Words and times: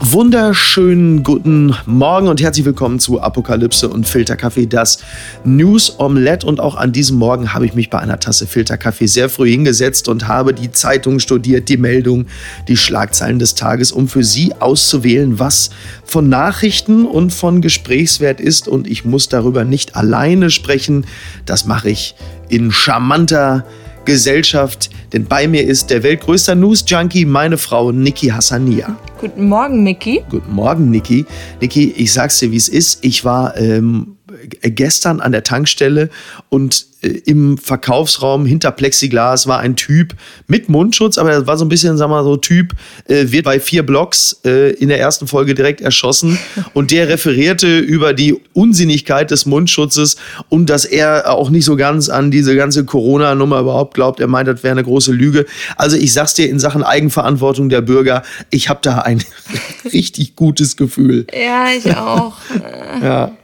wunderschönen 0.00 1.22
guten 1.22 1.74
Morgen 1.86 2.28
und 2.28 2.42
herzlich 2.42 2.66
willkommen 2.66 3.00
zu 3.00 3.20
Apokalypse 3.20 3.88
und 3.88 4.06
Filterkaffee, 4.06 4.66
das 4.66 4.98
News 5.44 5.98
Omelette. 5.98 6.46
Und 6.46 6.60
auch 6.60 6.76
an 6.76 6.92
diesem 6.92 7.16
Morgen 7.16 7.54
habe 7.54 7.66
ich 7.66 7.74
mich 7.74 7.90
bei 7.90 7.98
einer 7.98 8.20
Tasse 8.20 8.46
Filterkaffee 8.46 9.06
sehr 9.06 9.28
früh 9.28 9.50
hingesetzt 9.50 10.08
und 10.08 10.28
habe 10.28 10.52
die 10.52 10.70
Zeitung 10.70 11.18
studiert, 11.18 11.68
die 11.68 11.76
Meldung, 11.76 12.26
die 12.68 12.76
Schlagzeilen 12.76 13.38
des 13.38 13.54
Tages, 13.54 13.90
um 13.90 14.08
für 14.08 14.22
Sie 14.22 14.52
auszuwählen, 14.58 15.38
was 15.38 15.70
von 16.04 16.28
Nachrichten 16.28 17.06
und 17.06 17.32
von 17.32 17.60
Gesprächswert 17.60 18.40
ist. 18.40 18.68
Und 18.68 18.86
ich 18.86 19.04
muss 19.04 19.28
darüber 19.28 19.64
nicht 19.64 19.96
alleine 19.96 20.50
sprechen. 20.50 21.06
Das 21.46 21.64
mache 21.64 21.90
ich 21.90 22.14
in 22.48 22.70
charmanter 22.70 23.64
Gesellschaft, 24.06 24.88
denn 25.12 25.26
bei 25.26 25.46
mir 25.46 25.64
ist 25.64 25.90
der 25.90 26.02
weltgrößte 26.02 26.56
News-Junkie, 26.56 27.26
meine 27.26 27.58
Frau 27.58 27.92
Niki 27.92 28.28
Hassania. 28.28 28.96
Guten 29.20 29.48
Morgen, 29.48 29.82
Niki. 29.82 30.22
Guten 30.30 30.52
Morgen, 30.52 30.90
Niki. 30.90 31.26
Niki, 31.60 31.92
ich 31.96 32.12
sag's 32.12 32.38
dir, 32.38 32.50
wie 32.50 32.56
es 32.56 32.68
ist. 32.68 33.04
Ich 33.04 33.24
war 33.24 33.56
ähm, 33.58 34.15
gestern 34.60 35.20
an 35.20 35.32
der 35.32 35.44
Tankstelle 35.44 36.10
und 36.48 36.86
äh, 37.02 37.08
im 37.26 37.58
Verkaufsraum 37.58 38.44
hinter 38.44 38.72
Plexiglas 38.72 39.46
war 39.46 39.60
ein 39.60 39.76
Typ 39.76 40.14
mit 40.48 40.68
Mundschutz, 40.68 41.18
aber 41.18 41.32
er 41.32 41.46
war 41.46 41.56
so 41.56 41.64
ein 41.64 41.68
bisschen, 41.68 41.96
sagen 41.96 42.10
wir 42.10 42.16
mal, 42.16 42.24
so 42.24 42.36
Typ, 42.36 42.72
äh, 43.06 43.26
wird 43.30 43.44
bei 43.44 43.60
vier 43.60 43.84
Blocks 43.84 44.40
äh, 44.44 44.72
in 44.72 44.88
der 44.88 44.98
ersten 44.98 45.28
Folge 45.28 45.54
direkt 45.54 45.80
erschossen 45.80 46.38
und 46.74 46.90
der 46.90 47.08
referierte 47.08 47.78
über 47.78 48.14
die 48.14 48.40
Unsinnigkeit 48.52 49.30
des 49.30 49.46
Mundschutzes 49.46 50.16
und 50.48 50.70
dass 50.70 50.84
er 50.84 51.30
auch 51.32 51.50
nicht 51.50 51.64
so 51.64 51.76
ganz 51.76 52.08
an 52.08 52.30
diese 52.30 52.56
ganze 52.56 52.84
Corona-Nummer 52.84 53.60
überhaupt 53.60 53.94
glaubt. 53.94 54.18
Er 54.18 54.26
meint, 54.26 54.48
das 54.48 54.62
wäre 54.62 54.72
eine 54.72 54.84
große 54.84 55.12
Lüge. 55.12 55.46
Also 55.76 55.96
ich 55.96 56.12
sag's 56.12 56.34
dir 56.34 56.48
in 56.48 56.58
Sachen 56.58 56.82
Eigenverantwortung 56.82 57.68
der 57.68 57.80
Bürger, 57.80 58.22
ich 58.50 58.68
habe 58.68 58.80
da 58.82 58.98
ein 58.98 59.22
richtig 59.92 60.34
gutes 60.34 60.76
Gefühl. 60.76 61.26
Ja, 61.32 61.68
ich 61.70 61.96
auch. 61.96 62.36
ja. 63.02 63.36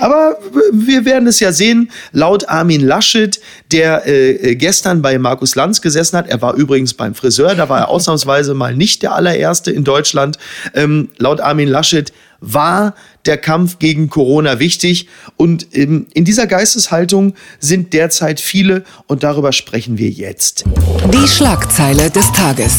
Aber 0.00 0.38
wir 0.72 1.04
werden 1.04 1.26
es 1.28 1.40
ja 1.40 1.52
sehen. 1.52 1.90
Laut 2.12 2.48
Armin 2.48 2.80
Laschet, 2.80 3.40
der 3.72 4.06
äh, 4.06 4.54
gestern 4.56 5.02
bei 5.02 5.18
Markus 5.18 5.54
Lanz 5.54 5.80
gesessen 5.80 6.16
hat, 6.16 6.28
er 6.28 6.42
war 6.42 6.54
übrigens 6.54 6.94
beim 6.94 7.14
Friseur, 7.14 7.54
da 7.54 7.68
war 7.68 7.80
er 7.80 7.88
ausnahmsweise 7.88 8.54
mal 8.54 8.74
nicht 8.74 9.02
der 9.02 9.14
allererste 9.14 9.70
in 9.70 9.84
Deutschland. 9.84 10.38
Ähm, 10.74 11.08
laut 11.18 11.40
Armin 11.40 11.68
Laschet 11.68 12.12
war 12.40 12.94
der 13.24 13.38
Kampf 13.38 13.78
gegen 13.78 14.08
Corona 14.08 14.58
wichtig. 14.58 15.08
Und 15.36 15.68
ähm, 15.72 16.06
in 16.14 16.24
dieser 16.24 16.46
Geisteshaltung 16.46 17.34
sind 17.58 17.92
derzeit 17.92 18.40
viele 18.40 18.84
und 19.06 19.22
darüber 19.22 19.52
sprechen 19.52 19.98
wir 19.98 20.10
jetzt. 20.10 20.64
Die 21.12 21.28
Schlagzeile 21.28 22.10
des 22.10 22.30
Tages. 22.32 22.76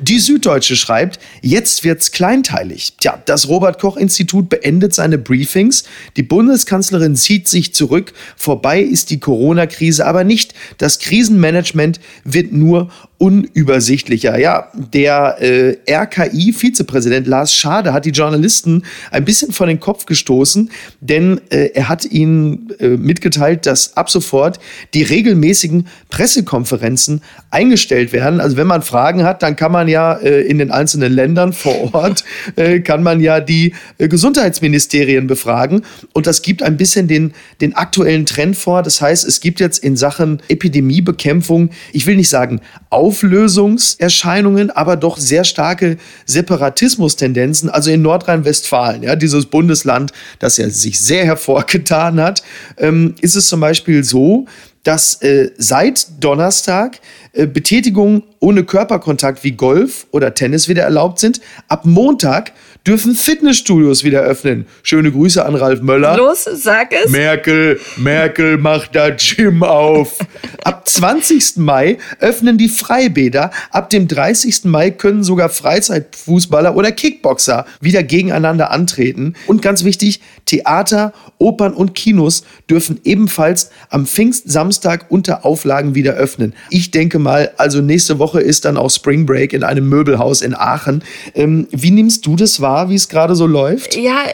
Die 0.00 0.20
Süddeutsche 0.20 0.76
schreibt, 0.76 1.18
jetzt 1.42 1.82
wird's 1.82 2.12
kleinteilig. 2.12 2.94
Tja, 3.00 3.20
das 3.26 3.48
Robert 3.48 3.80
Koch 3.80 3.96
Institut 3.96 4.48
beendet 4.48 4.94
seine 4.94 5.18
Briefings. 5.18 5.84
Die 6.16 6.22
Bundeskanzlerin 6.22 7.16
zieht 7.16 7.48
sich 7.48 7.74
zurück. 7.74 8.12
Vorbei 8.36 8.80
ist 8.80 9.10
die 9.10 9.18
Corona-Krise 9.18 10.06
aber 10.06 10.22
nicht. 10.22 10.54
Das 10.78 11.00
Krisenmanagement 11.00 11.98
wird 12.24 12.52
nur 12.52 12.90
unübersichtlicher. 13.18 14.38
Ja, 14.38 14.68
der 14.74 15.36
äh, 15.40 15.76
RKI-Vizepräsident 15.88 17.26
Lars 17.26 17.52
Schade 17.52 17.92
hat 17.92 18.04
die 18.04 18.10
Journalisten 18.10 18.84
ein 19.10 19.24
bisschen 19.24 19.52
vor 19.52 19.66
den 19.66 19.80
Kopf 19.80 20.06
gestoßen, 20.06 20.70
denn 21.00 21.40
äh, 21.50 21.70
er 21.74 21.88
hat 21.88 22.04
ihnen 22.04 22.70
äh, 22.78 22.90
mitgeteilt, 22.90 23.66
dass 23.66 23.96
ab 23.96 24.08
sofort 24.08 24.60
die 24.94 25.02
regelmäßigen 25.02 25.88
Pressekonferenzen 26.10 27.22
eingestellt 27.50 28.12
werden. 28.12 28.40
Also 28.40 28.56
wenn 28.56 28.68
man 28.68 28.82
Fragen 28.82 29.24
hat, 29.24 29.42
dann 29.42 29.56
kann 29.56 29.72
man 29.72 29.88
ja 29.88 30.12
äh, 30.14 30.42
in 30.42 30.58
den 30.58 30.70
einzelnen 30.70 31.12
Ländern 31.12 31.52
vor 31.52 31.92
Ort, 31.94 32.24
äh, 32.54 32.78
kann 32.78 33.02
man 33.02 33.20
ja 33.20 33.40
die 33.40 33.74
äh, 33.98 34.06
Gesundheitsministerien 34.06 35.26
befragen. 35.26 35.82
Und 36.12 36.28
das 36.28 36.42
gibt 36.42 36.62
ein 36.62 36.76
bisschen 36.76 37.08
den, 37.08 37.32
den 37.60 37.74
aktuellen 37.74 38.26
Trend 38.26 38.56
vor. 38.56 38.84
Das 38.84 39.00
heißt, 39.00 39.26
es 39.26 39.40
gibt 39.40 39.58
jetzt 39.58 39.78
in 39.82 39.96
Sachen 39.96 40.40
Epidemiebekämpfung, 40.48 41.70
ich 41.92 42.06
will 42.06 42.14
nicht 42.14 42.28
sagen, 42.28 42.60
Auflösungserscheinungen, 43.08 44.70
aber 44.70 44.96
doch 44.96 45.16
sehr 45.16 45.44
starke 45.44 45.96
Separatismus-Tendenzen. 46.26 47.70
Also 47.70 47.90
in 47.90 48.02
Nordrhein-Westfalen, 48.02 49.02
ja, 49.02 49.16
dieses 49.16 49.46
Bundesland, 49.46 50.12
das 50.40 50.58
ja 50.58 50.68
sich 50.68 51.00
sehr 51.00 51.24
hervorgetan 51.24 52.20
hat, 52.20 52.42
ähm, 52.76 53.14
ist 53.22 53.34
es 53.34 53.48
zum 53.48 53.60
Beispiel 53.60 54.04
so, 54.04 54.44
dass 54.82 55.22
äh, 55.22 55.50
seit 55.56 56.06
Donnerstag 56.22 57.00
äh, 57.32 57.46
Betätigungen 57.46 58.24
ohne 58.40 58.64
Körperkontakt 58.64 59.42
wie 59.42 59.52
Golf 59.52 60.06
oder 60.10 60.34
Tennis 60.34 60.68
wieder 60.68 60.82
erlaubt 60.82 61.18
sind. 61.18 61.40
Ab 61.68 61.86
Montag 61.86 62.52
dürfen 62.88 63.14
Fitnessstudios 63.14 64.02
wieder 64.02 64.22
öffnen. 64.22 64.64
Schöne 64.82 65.12
Grüße 65.12 65.44
an 65.44 65.54
Ralf 65.54 65.82
Möller. 65.82 66.16
Los, 66.16 66.44
sag 66.44 66.90
es. 66.92 67.10
Merkel, 67.10 67.78
Merkel 67.98 68.56
macht 68.56 68.96
da 68.96 69.10
Gym 69.10 69.62
auf. 69.62 70.16
Ab 70.64 70.88
20. 70.88 71.58
Mai 71.58 71.98
öffnen 72.18 72.56
die 72.56 72.70
Freibäder. 72.70 73.50
Ab 73.70 73.90
dem 73.90 74.08
30. 74.08 74.64
Mai 74.64 74.90
können 74.90 75.22
sogar 75.22 75.50
Freizeitfußballer 75.50 76.74
oder 76.76 76.90
Kickboxer 76.90 77.66
wieder 77.82 78.02
gegeneinander 78.02 78.70
antreten. 78.70 79.34
Und 79.46 79.60
ganz 79.60 79.84
wichtig, 79.84 80.22
Theater, 80.46 81.12
Opern 81.36 81.74
und 81.74 81.94
Kinos 81.94 82.44
dürfen 82.70 83.00
ebenfalls 83.04 83.70
am 83.90 84.06
Pfingstsamstag 84.06 85.06
unter 85.10 85.44
Auflagen 85.44 85.94
wieder 85.94 86.14
öffnen. 86.14 86.54
Ich 86.70 86.90
denke 86.90 87.18
mal, 87.18 87.50
also 87.58 87.82
nächste 87.82 88.18
Woche 88.18 88.40
ist 88.40 88.64
dann 88.64 88.78
auch 88.78 88.90
Spring 88.90 89.26
Break 89.26 89.52
in 89.52 89.62
einem 89.62 89.90
Möbelhaus 89.90 90.40
in 90.40 90.54
Aachen. 90.54 91.02
Ähm, 91.34 91.68
wie 91.70 91.90
nimmst 91.90 92.24
du 92.24 92.34
das 92.34 92.62
wahr, 92.62 92.77
wie 92.88 92.94
es 92.94 93.08
gerade 93.08 93.34
so 93.34 93.46
läuft? 93.46 93.96
Ja, 93.96 94.24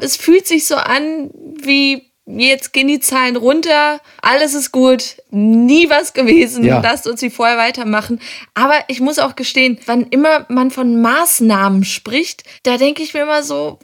es 0.00 0.16
fühlt 0.16 0.46
sich 0.46 0.66
so 0.66 0.76
an 0.76 1.30
wie 1.62 2.06
jetzt 2.26 2.72
gehen 2.72 2.88
die 2.88 2.98
Zahlen 2.98 3.36
runter, 3.36 4.00
alles 4.20 4.54
ist 4.54 4.72
gut, 4.72 5.16
nie 5.30 5.88
was 5.88 6.12
gewesen, 6.12 6.64
ja. 6.64 6.80
lasst 6.80 7.06
uns 7.06 7.22
wie 7.22 7.30
vorher 7.30 7.56
weitermachen. 7.56 8.20
Aber 8.54 8.74
ich 8.88 9.00
muss 9.00 9.18
auch 9.18 9.36
gestehen, 9.36 9.78
wann 9.86 10.02
immer 10.04 10.44
man 10.48 10.72
von 10.72 11.00
Maßnahmen 11.00 11.84
spricht, 11.84 12.42
da 12.64 12.78
denke 12.78 13.02
ich 13.02 13.14
mir 13.14 13.22
immer 13.22 13.42
so, 13.44 13.78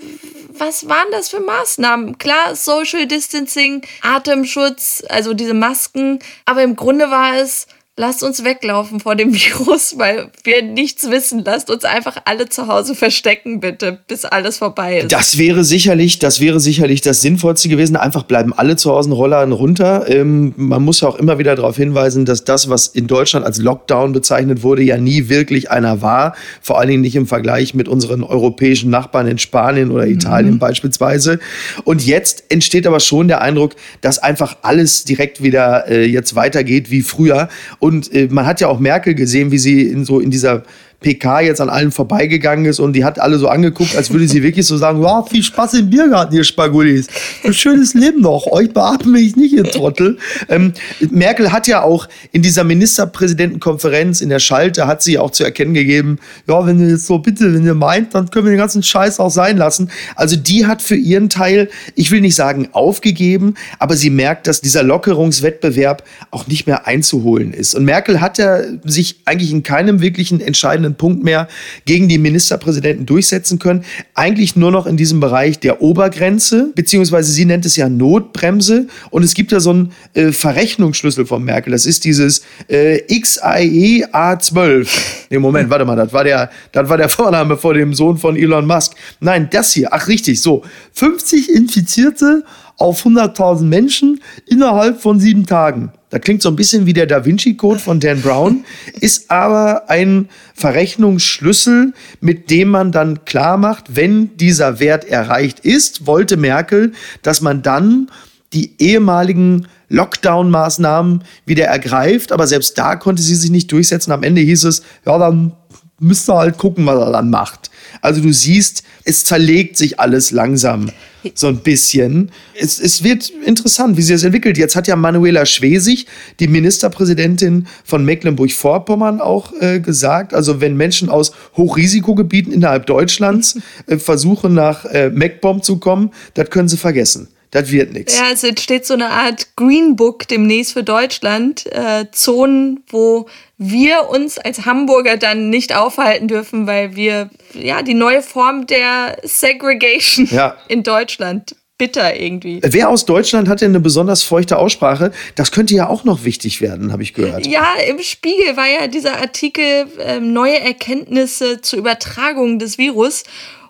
was 0.58 0.88
waren 0.88 1.08
das 1.12 1.28
für 1.28 1.41
Maßnahmen? 1.41 2.19
Klar, 2.19 2.56
Social 2.56 3.06
Distancing, 3.06 3.82
Atemschutz, 4.02 5.04
also 5.08 5.34
diese 5.34 5.54
Masken, 5.54 6.19
aber 6.44 6.62
im 6.62 6.75
Grunde 6.75 7.10
war 7.10 7.36
es, 7.36 7.69
lasst 7.97 8.22
uns 8.22 8.42
weglaufen 8.42 9.00
vor 9.00 9.16
dem 9.16 9.34
Virus, 9.34 9.98
weil 9.98 10.30
wir 10.44 10.62
nichts 10.62 11.10
wissen. 11.10 11.42
Lasst 11.44 11.70
uns 11.70 11.84
einfach 11.84 12.16
alle 12.25 12.48
zu 12.48 12.66
Hause 12.66 12.94
verstecken, 12.94 13.60
bitte, 13.60 13.98
bis 14.08 14.25
alles 14.25 14.58
vorbei 14.58 15.00
ist. 15.00 15.12
Das 15.12 15.36
wäre 15.38 15.62
sicherlich, 15.64 16.19
das 16.19 16.41
wäre 16.41 16.58
sicherlich 16.58 17.02
das 17.02 17.20
Sinnvollste 17.20 17.69
gewesen. 17.69 17.97
Einfach 17.97 18.22
bleiben 18.22 18.52
alle 18.54 18.76
zu 18.76 18.91
Hause, 18.91 19.12
Roller 19.12 19.47
runter. 19.50 20.08
Ähm, 20.08 20.54
man 20.56 20.82
muss 20.82 21.00
ja 21.00 21.08
auch 21.08 21.16
immer 21.16 21.38
wieder 21.38 21.54
darauf 21.54 21.76
hinweisen, 21.76 22.25
dass 22.25 22.44
das, 22.44 22.69
was 22.69 22.86
in 22.86 23.06
Deutschland 23.06 23.44
als 23.44 23.58
Lockdown 23.58 24.12
bezeichnet 24.12 24.62
wurde, 24.62 24.82
ja 24.82 24.97
nie 24.97 25.28
wirklich 25.28 25.70
einer 25.70 26.00
war. 26.00 26.34
Vor 26.60 26.78
allen 26.78 26.88
Dingen 26.88 27.02
nicht 27.02 27.16
im 27.16 27.26
Vergleich 27.26 27.75
mit 27.75 27.88
unseren 27.88 28.22
europäischen 28.22 28.91
Nachbarn 28.91 29.26
in 29.26 29.38
Spanien 29.38 29.91
oder 29.91 30.06
Italien 30.06 30.54
mhm. 30.54 30.58
beispielsweise. 30.58 31.41
Und 31.84 32.06
jetzt 32.06 32.44
entsteht 32.48 32.86
aber 32.86 33.00
schon 33.00 33.28
der 33.28 33.42
Eindruck, 33.42 33.75
dass 34.00 34.19
einfach 34.19 34.56
alles 34.62 35.04
direkt 35.04 35.42
wieder 35.42 35.88
äh, 35.88 36.04
jetzt 36.06 36.34
weitergeht 36.34 36.91
wie 36.91 37.02
früher. 37.02 37.48
Und 37.82 38.15
äh, 38.15 38.28
man 38.31 38.47
hat 38.47 38.60
ja 38.60 38.69
auch 38.69 38.78
Merkel 38.78 39.16
gesehen, 39.16 39.50
wie 39.50 39.59
sie 39.59 39.82
in 39.82 40.04
so 40.04 40.20
in 40.20 40.31
dieser 40.31 40.62
PK 41.02 41.40
jetzt 41.40 41.60
an 41.60 41.68
allen 41.68 41.90
vorbeigegangen 41.90 42.64
ist 42.64 42.80
und 42.80 42.94
die 42.94 43.04
hat 43.04 43.18
alle 43.18 43.38
so 43.38 43.49
angeguckt, 43.49 43.96
als 43.96 44.10
würde 44.10 44.26
sie 44.28 44.43
wirklich 44.43 44.66
so 44.66 44.76
sagen, 44.76 45.02
wow, 45.02 45.28
viel 45.28 45.43
Spaß 45.43 45.75
im 45.75 45.90
Biergarten, 45.90 46.34
ihr 46.34 46.44
Spagulis. 46.44 47.08
Ein 47.44 47.52
schönes 47.52 47.94
Leben 47.94 48.20
noch. 48.20 48.46
Euch 48.46 48.72
beatme 48.72 49.19
ich 49.19 49.37
nicht, 49.37 49.52
ihr 49.52 49.64
Trottel. 49.64 50.19
Ähm, 50.49 50.72
Merkel 51.10 51.52
hat 51.52 51.66
ja 51.66 51.82
auch 51.82 52.08
in 52.31 52.43
dieser 52.43 52.64
Ministerpräsidentenkonferenz 52.64 54.20
in 54.20 54.28
der 54.28 54.38
Schalte, 54.38 54.87
hat 54.87 55.02
sie 55.02 55.19
auch 55.19 55.31
zu 55.31 55.44
erkennen 55.44 55.75
gegeben, 55.75 56.19
ja, 56.49 56.66
wenn 56.66 56.81
ihr 56.81 56.90
jetzt 56.90 57.06
so 57.06 57.19
bitte, 57.19 57.52
wenn 57.55 57.64
ihr 57.64 57.75
meint, 57.75 58.14
dann 58.14 58.31
können 58.31 58.46
wir 58.46 58.52
den 58.52 58.58
ganzen 58.58 58.82
Scheiß 58.82 59.20
auch 59.20 59.31
sein 59.31 59.56
lassen. 59.56 59.90
Also 60.14 60.37
die 60.37 60.66
hat 60.66 60.82
für 60.82 60.96
ihren 60.96 61.28
Teil, 61.28 61.69
ich 61.94 62.10
will 62.10 62.20
nicht 62.20 62.37
sagen 62.37 62.69
aufgegeben, 62.72 63.55
aber 63.78 63.96
sie 63.96 64.10
merkt, 64.10 64.46
dass 64.46 64.60
dieser 64.60 64.82
Lockerungswettbewerb 64.82 66.05
auch 66.31 66.46
nicht 66.46 66.66
mehr 66.66 66.87
einzuholen 66.87 67.52
ist. 67.52 67.75
Und 67.75 67.84
Merkel 67.84 68.20
hat 68.20 68.38
ja 68.38 68.60
sich 68.84 69.20
eigentlich 69.25 69.52
in 69.52 69.62
keinem 69.62 70.00
wirklichen 70.00 70.40
entscheidenden 70.40 70.92
entscheidenden 70.93 70.97
Punkt 70.97 71.25
mehr 71.25 71.49
gegen 71.85 72.09
die 72.09 72.19
Ministerpräsidenten 72.19 73.06
durchsetzen 73.06 73.59
können. 73.59 73.85
Eigentlich 74.15 74.56
nur 74.56 74.71
noch 74.71 74.87
in 74.87 74.97
diesem 74.97 75.21
Bereich 75.21 75.59
der 75.59 75.83
Obergrenze, 75.83 76.73
beziehungsweise 76.75 77.33
sie 77.33 77.44
nennt 77.44 77.67
es 77.67 77.77
ja 77.77 77.89
Notbremse. 77.89 78.87
Und 79.11 79.25
es 79.25 79.35
gibt 79.35 79.53
ja 79.53 79.61
so 79.61 79.71
einen 79.71 79.93
äh, 80.15 80.33
Verrechnungsschlüssel 80.33 81.27
von 81.27 81.43
Merkel. 81.43 81.73
Das 81.73 81.87
ist 81.87 82.05
dieses 82.05 82.43
äh, 82.69 83.00
XIE 83.00 84.06
A12. 84.12 84.89
Nee, 85.31 85.39
Moment, 85.39 85.71
warte 85.71 85.85
mal, 85.85 85.97
das 85.97 86.12
war, 86.12 86.25
der, 86.25 86.50
das 86.73 86.89
war 86.89 86.97
der 86.97 87.09
Vorname 87.09 87.56
vor 87.56 87.75
dem 87.75 87.94
Sohn 87.94 88.19
von 88.19 88.37
Elon 88.37 88.67
Musk. 88.67 88.94
Nein, 89.21 89.49
das 89.50 89.73
hier. 89.73 89.89
Ach, 89.93 90.09
richtig, 90.09 90.41
so. 90.41 90.62
50 90.93 91.50
Infizierte 91.50 92.44
auf 92.76 93.04
100.000 93.04 93.62
Menschen 93.62 94.20
innerhalb 94.46 95.00
von 95.00 95.20
sieben 95.20 95.46
Tagen. 95.46 95.92
Das 96.10 96.20
klingt 96.20 96.42
so 96.42 96.50
ein 96.50 96.56
bisschen 96.56 96.84
wie 96.84 96.92
der 96.92 97.06
Da 97.06 97.24
Vinci 97.24 97.54
Code 97.56 97.78
von 97.78 97.98
Dan 97.98 98.20
Brown, 98.20 98.64
ist 99.00 99.30
aber 99.30 99.88
ein 99.88 100.28
Verrechnungsschlüssel, 100.54 101.94
mit 102.20 102.50
dem 102.50 102.69
man 102.69 102.92
dann 102.92 103.24
klar 103.24 103.56
macht, 103.56 103.96
wenn 103.96 104.36
dieser 104.36 104.78
Wert 104.78 105.04
erreicht 105.04 105.60
ist, 105.60 106.06
wollte 106.06 106.36
Merkel, 106.36 106.92
dass 107.22 107.40
man 107.40 107.62
dann 107.62 108.10
die 108.52 108.74
ehemaligen 108.78 109.66
Lockdown-Maßnahmen 109.88 111.22
wieder 111.46 111.66
ergreift. 111.66 112.32
Aber 112.32 112.46
selbst 112.46 112.76
da 112.76 112.96
konnte 112.96 113.22
sie 113.22 113.34
sich 113.34 113.50
nicht 113.50 113.72
durchsetzen. 113.72 114.12
Am 114.12 114.22
Ende 114.22 114.40
hieß 114.42 114.64
es, 114.64 114.82
ja, 115.06 115.16
dann 115.19 115.52
müsst 115.98 116.28
ihr 116.28 116.34
halt 116.34 116.58
gucken, 116.58 116.84
was 116.84 116.98
er 116.98 117.12
dann 117.12 117.30
macht. 117.30 117.70
Also 118.00 118.21
du 118.21 118.33
siehst, 118.33 118.83
es 119.05 119.25
zerlegt 119.25 119.77
sich 119.77 120.00
alles 120.00 120.31
langsam 120.31 120.91
so 121.35 121.47
ein 121.49 121.59
bisschen. 121.59 122.31
Es, 122.59 122.81
es 122.81 123.03
wird 123.03 123.31
interessant, 123.44 123.97
wie 123.97 124.03
sich 124.03 124.15
das 124.15 124.25
entwickelt. 124.25 124.59
Jetzt 124.59 124.77
hat 124.77 124.89
ja 124.89 124.97
Manuela 124.97 125.47
Schwesig, 125.47 126.06
die 126.41 126.49
Ministerpräsidentin 126.49 127.67
von 127.85 128.05
Mecklenburg-Vorpommern, 128.05 129.21
auch 129.21 129.53
äh, 129.61 129.81
gesagt, 129.81 130.35
also 130.35 130.61
wenn 130.61 130.77
Menschen 130.77 131.09
aus 131.09 131.33
Hochrisikogebieten 131.56 132.53
innerhalb 132.53 132.87
Deutschlands 132.87 133.59
äh, 133.87 133.99
versuchen, 133.99 134.55
nach 134.55 134.85
äh, 134.87 135.11
MacBomb 135.11 135.65
zu 135.65 135.79
kommen, 135.79 136.11
das 136.35 136.50
können 136.50 136.69
sie 136.69 136.77
vergessen. 136.77 137.29
Das 137.52 137.70
wird 137.70 137.93
nichts. 137.93 138.19
Ja, 138.19 138.31
es 138.32 138.43
entsteht 138.43 138.87
so 138.87 138.94
eine 138.94 139.10
Art 139.10 139.56
Green 139.56 139.94
Book 139.94 140.26
demnächst 140.26 140.72
für 140.72 140.82
Deutschland. 140.82 141.66
Äh, 141.66 142.06
Zonen, 142.10 142.82
wo 142.88 143.26
wir 143.58 144.08
uns 144.08 144.38
als 144.38 144.64
Hamburger 144.64 145.19
dann 145.19 145.50
nicht 145.50 145.76
aufhalten 145.76 146.28
dürfen, 146.28 146.66
weil 146.66 146.96
wir 146.96 147.28
ja 147.52 147.82
die 147.82 147.94
neue 147.94 148.22
Form 148.22 148.66
der 148.66 149.19
Segregation 149.22 150.26
ja. 150.31 150.56
in 150.69 150.82
Deutschland 150.82 151.54
bitter 151.76 152.19
irgendwie. 152.19 152.60
Wer 152.62 152.88
aus 152.88 153.04
Deutschland 153.04 153.49
hat 153.49 153.60
denn 153.60 153.72
eine 153.72 153.81
besonders 153.81 154.22
feuchte 154.22 154.56
Aussprache? 154.56 155.12
Das 155.34 155.52
könnte 155.52 155.75
ja 155.75 155.88
auch 155.88 156.05
noch 156.05 156.25
wichtig 156.25 156.62
werden, 156.62 156.90
habe 156.90 157.02
ich 157.02 157.12
gehört. 157.12 157.46
Ja, 157.46 157.66
im 157.87 157.98
Spiegel 157.98 158.56
war 158.56 158.66
ja 158.66 158.87
dieser 158.87 159.19
Artikel 159.19 159.87
äh, 159.98 160.20
neue 160.20 160.58
Erkenntnisse 160.58 161.60
zur 161.60 161.81
Übertragung 161.81 162.58
des 162.58 162.78
Virus. 162.78 163.25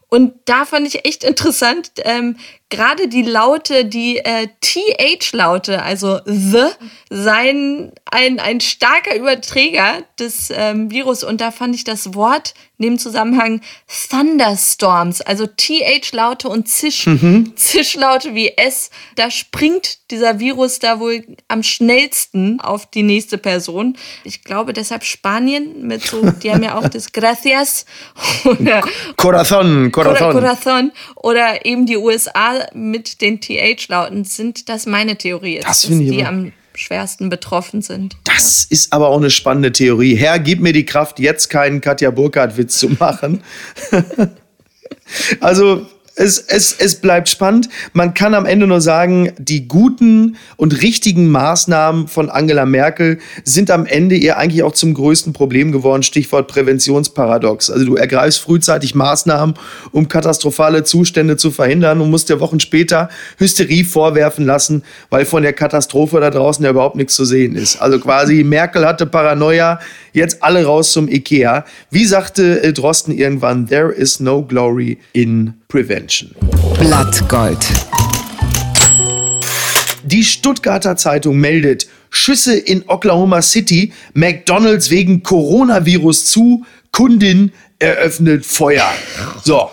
Und 0.09 0.35
da 0.45 0.67
fand 0.67 0.87
ich 0.87 1.07
echt 1.07 1.25
interessant, 1.25 1.91
ähm, 2.05 2.37
gerade 2.73 3.07
die 3.07 3.23
Laute, 3.23 3.85
die 3.85 4.17
äh, 4.17 4.49
TH-Laute, 4.63 5.83
also 5.83 6.21
the, 6.25 6.65
seien 7.11 7.93
ein, 8.11 8.41
ein 8.41 8.61
starker 8.61 9.15
Überträger 9.15 10.03
des 10.19 10.51
ähm, 10.51 10.91
Virus. 10.91 11.23
Und 11.23 11.43
da 11.43 11.51
fand 11.51 11.75
ich 11.75 11.85
das 11.85 12.15
Wort 12.15 12.55
in 12.79 12.85
dem 12.85 12.99
Zusammenhang 12.99 13.61
Thunderstorms, 14.11 15.21
also 15.21 15.47
TH-Laute 15.47 16.49
und 16.49 16.69
Zisch, 16.69 17.07
mhm. 17.07 17.53
Zischlaute 17.57 18.35
wie 18.35 18.49
S. 18.57 18.91
Da 19.17 19.31
springt 19.31 20.11
dieser 20.11 20.41
Virus 20.41 20.79
da 20.79 20.99
wohl 20.99 21.25
am 21.49 21.63
schnellsten 21.63 22.61
auf 22.61 22.87
die 22.87 23.03
nächste 23.03 23.39
Person. 23.39 23.97
Ich 24.25 24.43
glaube 24.43 24.73
deshalb 24.73 25.05
Spanien 25.05 25.87
mit 25.87 26.03
so, 26.03 26.23
die 26.43 26.51
haben 26.51 26.63
ja 26.63 26.77
auch 26.77 26.89
das 26.89 27.13
Gracias 27.13 27.85
oder 28.45 28.83
Corazon, 29.17 29.93
Corazon. 29.93 30.33
Corazon 30.33 30.93
oder 31.17 31.65
eben 31.65 31.87
die 31.87 31.97
USA 31.97 32.62
mit 32.75 33.21
den 33.21 33.41
TH-Lauten 33.41 34.25
sind 34.25 34.69
das 34.69 34.87
meine 34.87 35.17
Theorie 35.17 35.57
ist, 35.57 35.69
das 35.69 35.83
dass 35.83 35.91
die 35.91 36.25
am 36.25 36.53
schwersten 36.75 37.29
betroffen 37.29 37.83
sind. 37.83 38.17
Das 38.25 38.67
ja. 38.69 38.75
ist 38.75 38.93
aber 38.93 39.09
auch 39.09 39.19
eine 39.19 39.31
spannende 39.31 39.73
Theorie. 39.73 40.15
Herr, 40.15 40.39
gib 40.39 40.61
mir 40.61 40.73
die 40.73 40.85
Kraft, 40.85 41.19
jetzt 41.19 41.49
keinen 41.49 41.81
Katja 41.81 42.11
Burkhardt-Witz 42.11 42.79
zu 42.79 42.89
machen. 42.91 43.43
also 45.41 45.87
es, 46.15 46.39
es, 46.39 46.77
es 46.79 46.97
bleibt 46.97 47.29
spannend. 47.29 47.69
Man 47.95 48.13
kann 48.13 48.35
am 48.35 48.45
Ende 48.45 48.67
nur 48.67 48.81
sagen, 48.81 49.33
die 49.39 49.67
guten 49.67 50.37
und 50.57 50.83
richtigen 50.83 51.31
Maßnahmen 51.31 52.07
von 52.09 52.29
Angela 52.29 52.67
Merkel 52.67 53.19
sind 53.45 53.71
am 53.71 53.87
Ende 53.87 54.17
ihr 54.17 54.37
eigentlich 54.37 54.63
auch 54.63 54.73
zum 54.73 54.93
größten 54.93 55.33
Problem 55.33 55.73
geworden. 55.73 56.03
Stichwort 56.03 56.49
Präventionsparadox. 56.49 57.71
Also 57.71 57.87
du 57.87 57.97
ergreifst 57.97 58.41
frühzeitig 58.41 58.95
Maßnahmen, 58.95 59.55
um 59.93 60.09
katastrophale 60.09 60.85
Zustände 60.85 61.37
zu 61.37 61.51
verhindern 61.51 62.01
und 62.01 62.11
musst 62.11 62.29
dir 62.29 62.41
Wochen 62.41 62.61
später 62.61 63.09
Hysterie 63.39 63.85
vorwerfen 63.85 64.45
lassen, 64.45 64.83
weil 65.09 65.25
von 65.25 65.43
der 65.43 65.55
Katastrophe 65.55 66.21
da 66.21 66.31
draußen 66.31 66.65
ja 66.65 66.71
überhaupt 66.71 66.97
nichts 66.97 67.15
zu 67.15 67.25
sehen 67.25 67.57
ist. 67.57 67.81
Also 67.81 67.99
quasi 67.99 68.45
Merkel 68.45 68.87
hatte 68.87 69.07
Paranoia, 69.07 69.81
jetzt 70.13 70.43
alle 70.43 70.65
raus 70.65 70.93
zum 70.93 71.09
Ikea. 71.09 71.65
Wie 71.91 72.05
sagte 72.05 72.63
äh, 72.63 72.73
Drosten 72.73 73.17
irgendwann, 73.17 73.67
there 73.67 73.91
is 73.91 74.21
no 74.21 74.43
glory 74.43 74.99
in 75.13 75.55
prevention. 75.73 76.31
Blattgold. 76.79 77.67
Die 80.05 80.23
Stuttgarter 80.23 80.97
Zeitung 80.99 81.39
meldet, 81.39 81.87
Schüsse 82.11 82.59
in 82.59 82.85
Oklahoma 82.89 83.41
City, 83.41 83.95
McDonald's 84.13 84.91
wegen 84.91 85.23
Coronavirus 85.23 86.27
zu, 86.27 86.67
Kundin 86.91 87.53
eröffnet 87.79 88.45
Feuer. 88.45 88.93
So, 89.45 89.71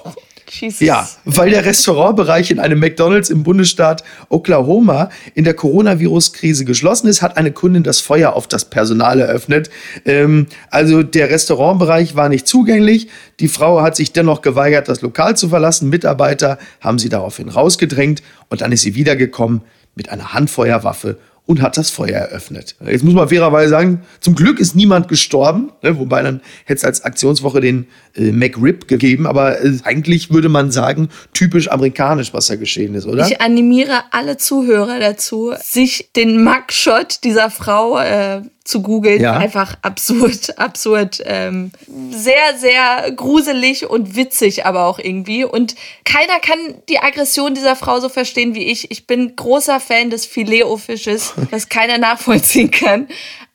Jesus. 0.52 0.80
Ja, 0.80 1.08
weil 1.26 1.50
der 1.50 1.66
Restaurantbereich 1.66 2.52
in 2.52 2.60
einem 2.60 2.80
McDonald's 2.80 3.30
im 3.30 3.44
Bundesstaat 3.44 4.04
Oklahoma 4.30 5.10
in 5.36 5.44
der 5.44 5.54
Coronavirus-Krise 5.54 6.66
geschlossen 6.66 7.08
ist, 7.08 7.22
hat 7.22 7.38
eine 7.38 7.52
Kundin 7.52 7.84
das 7.84 8.00
Feuer 8.00 8.34
auf 8.34 8.48
das 8.48 8.66
Personal 8.66 9.20
eröffnet. 9.20 9.70
Ähm, 10.06 10.48
also 10.70 11.04
der 11.04 11.30
Restaurantbereich 11.30 12.16
war 12.16 12.30
nicht 12.30 12.48
zugänglich. 12.48 13.10
Die 13.40 13.48
Frau 13.48 13.82
hat 13.82 13.96
sich 13.96 14.14
dennoch 14.14 14.42
geweigert, 14.42 14.88
das 14.90 15.02
Lokal 15.02 15.38
zu 15.38 15.50
verlassen. 15.50 15.90
Mitarbeiter 15.90 16.58
haben 16.82 17.00
sie 17.00 17.10
daraufhin 17.10 17.50
rausgedrängt 17.50 18.22
und 18.50 18.62
dann 18.62 18.72
ist 18.72 18.82
sie 18.82 18.96
wiedergekommen 18.96 19.62
mit 19.96 20.10
einer 20.10 20.34
Handfeuerwaffe 20.34 21.18
und 21.50 21.64
hat 21.64 21.78
das 21.78 21.90
Feuer 21.90 22.20
eröffnet. 22.20 22.76
Jetzt 22.86 23.04
muss 23.04 23.16
man 23.16 23.28
fairerweise 23.28 23.72
sagen, 23.72 24.04
zum 24.20 24.36
Glück 24.36 24.60
ist 24.60 24.76
niemand 24.76 25.08
gestorben, 25.08 25.72
ne, 25.82 25.98
wobei 25.98 26.22
dann 26.22 26.42
hätte 26.66 26.78
es 26.78 26.84
als 26.84 27.04
Aktionswoche 27.04 27.60
den 27.60 27.88
äh, 28.16 28.32
McRib 28.32 28.88
gegeben, 28.88 29.26
aber 29.26 29.60
äh, 29.60 29.80
eigentlich 29.84 30.32
würde 30.32 30.48
man 30.48 30.70
sagen, 30.70 31.10
typisch 31.34 31.72
amerikanisch, 31.72 32.36
was 32.36 32.46
da 32.46 32.56
geschehen 32.56 32.94
ist, 32.94 33.08
oder? 33.08 33.26
Ich 33.26 33.42
animiere 33.42 34.04
alle 34.12 34.38
Zuhörer 34.38 35.00
dazu, 35.00 35.56
sich 35.60 36.12
den 36.16 36.44
Mugshot 36.44 37.24
dieser 37.24 37.50
Frau 37.50 37.98
äh, 37.98 38.44
zu 38.70 38.84
googeln. 38.84 39.22
Ja. 39.22 39.36
Einfach 39.36 39.76
absurd, 39.82 40.58
absurd. 40.60 41.22
Ähm, 41.26 41.72
sehr, 42.12 42.58
sehr 42.58 43.12
gruselig 43.12 43.90
und 43.90 44.16
witzig 44.16 44.66
aber 44.66 44.86
auch 44.86 45.00
irgendwie. 45.00 45.44
Und 45.44 45.76
keiner 46.06 46.40
kann 46.40 46.60
die 46.88 47.00
Aggression 47.00 47.56
dieser 47.56 47.76
Frau 47.76 48.00
so 48.00 48.10
verstehen 48.10 48.54
wie 48.54 48.66
ich. 48.66 48.92
Ich 48.92 49.08
bin 49.08 49.36
großer 49.36 49.80
Fan 49.80 50.12
des 50.12 50.26
Filet-O-Fisches, 50.26 51.34
das 51.52 51.70
keiner 51.70 51.98
nachvollziehen 51.98 52.70
kann. 52.70 53.08